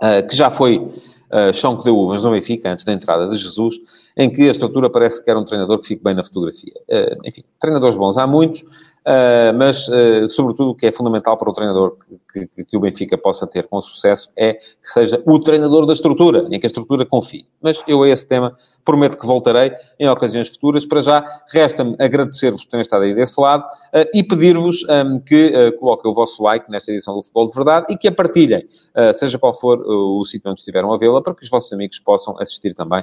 uh, 0.00 0.24
que 0.28 0.36
já 0.36 0.52
foi 0.52 0.88
uh, 1.34 1.52
chão 1.52 1.76
que 1.76 1.84
deu 1.84 1.96
uvas 1.96 2.22
no 2.22 2.30
Benfica, 2.30 2.72
antes 2.72 2.84
da 2.84 2.92
entrada 2.92 3.28
de 3.28 3.36
Jesus, 3.36 3.80
em 4.16 4.30
que 4.30 4.42
a 4.42 4.50
estrutura 4.52 4.88
parece 4.88 5.22
que 5.22 5.28
era 5.28 5.38
um 5.38 5.44
treinador 5.44 5.80
que 5.80 5.88
fique 5.88 6.02
bem 6.02 6.14
na 6.14 6.22
fotografia. 6.22 6.72
Uh, 6.88 7.28
enfim, 7.28 7.42
treinadores 7.58 7.96
bons 7.96 8.16
há 8.16 8.26
muitos, 8.26 8.64
Uh, 9.06 9.52
mas, 9.54 9.86
uh, 9.88 10.26
sobretudo, 10.28 10.70
o 10.70 10.74
que 10.74 10.86
é 10.86 10.92
fundamental 10.92 11.36
para 11.36 11.50
o 11.50 11.52
treinador 11.52 11.98
que, 12.32 12.46
que, 12.46 12.64
que, 12.64 12.76
o 12.76 12.80
Benfica 12.80 13.18
possa 13.18 13.46
ter 13.46 13.68
com 13.68 13.78
sucesso 13.82 14.30
é 14.34 14.54
que 14.54 14.62
seja 14.82 15.22
o 15.26 15.38
treinador 15.38 15.84
da 15.84 15.92
estrutura, 15.92 16.46
em 16.50 16.58
que 16.58 16.64
a 16.64 16.68
estrutura 16.68 17.04
confie. 17.04 17.46
Mas 17.60 17.82
eu 17.86 18.02
a 18.02 18.08
esse 18.08 18.26
tema 18.26 18.56
prometo 18.82 19.18
que 19.18 19.26
voltarei 19.26 19.72
em 20.00 20.08
ocasiões 20.08 20.48
futuras. 20.48 20.86
Para 20.86 21.02
já, 21.02 21.42
resta-me 21.50 21.94
agradecer-vos 21.98 22.64
por 22.64 22.70
terem 22.70 22.80
estado 22.80 23.02
aí 23.04 23.14
desse 23.14 23.38
lado 23.38 23.64
uh, 23.64 24.08
e 24.14 24.22
pedir-vos 24.22 24.82
um, 24.88 25.20
que 25.20 25.72
coloquem 25.72 26.10
o 26.10 26.14
vosso 26.14 26.42
like 26.42 26.70
nesta 26.70 26.90
edição 26.90 27.14
do 27.14 27.22
Futebol 27.22 27.48
de 27.48 27.54
Verdade 27.54 27.86
e 27.90 27.98
que 27.98 28.08
a 28.08 28.12
partilhem, 28.12 28.66
seja 29.14 29.38
qual 29.38 29.52
for 29.52 29.80
o 29.80 30.24
sítio 30.24 30.50
onde 30.50 30.60
estiveram 30.60 30.92
a 30.92 30.96
vê-la, 30.96 31.20
para 31.20 31.34
que 31.34 31.44
os 31.44 31.50
vossos 31.50 31.72
amigos 31.72 31.98
possam 31.98 32.38
assistir 32.38 32.74
também 32.74 33.02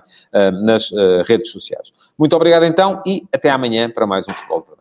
nas 0.63 0.91
redes 1.25 1.51
sociais. 1.51 1.91
Muito 2.17 2.35
obrigado 2.35 2.63
então 2.63 3.01
e 3.05 3.23
até 3.33 3.49
amanhã 3.49 3.89
para 3.89 4.07
mais 4.07 4.27
um 4.27 4.33
Futebol 4.33 4.61
de 4.61 4.67
Verdade. 4.67 4.80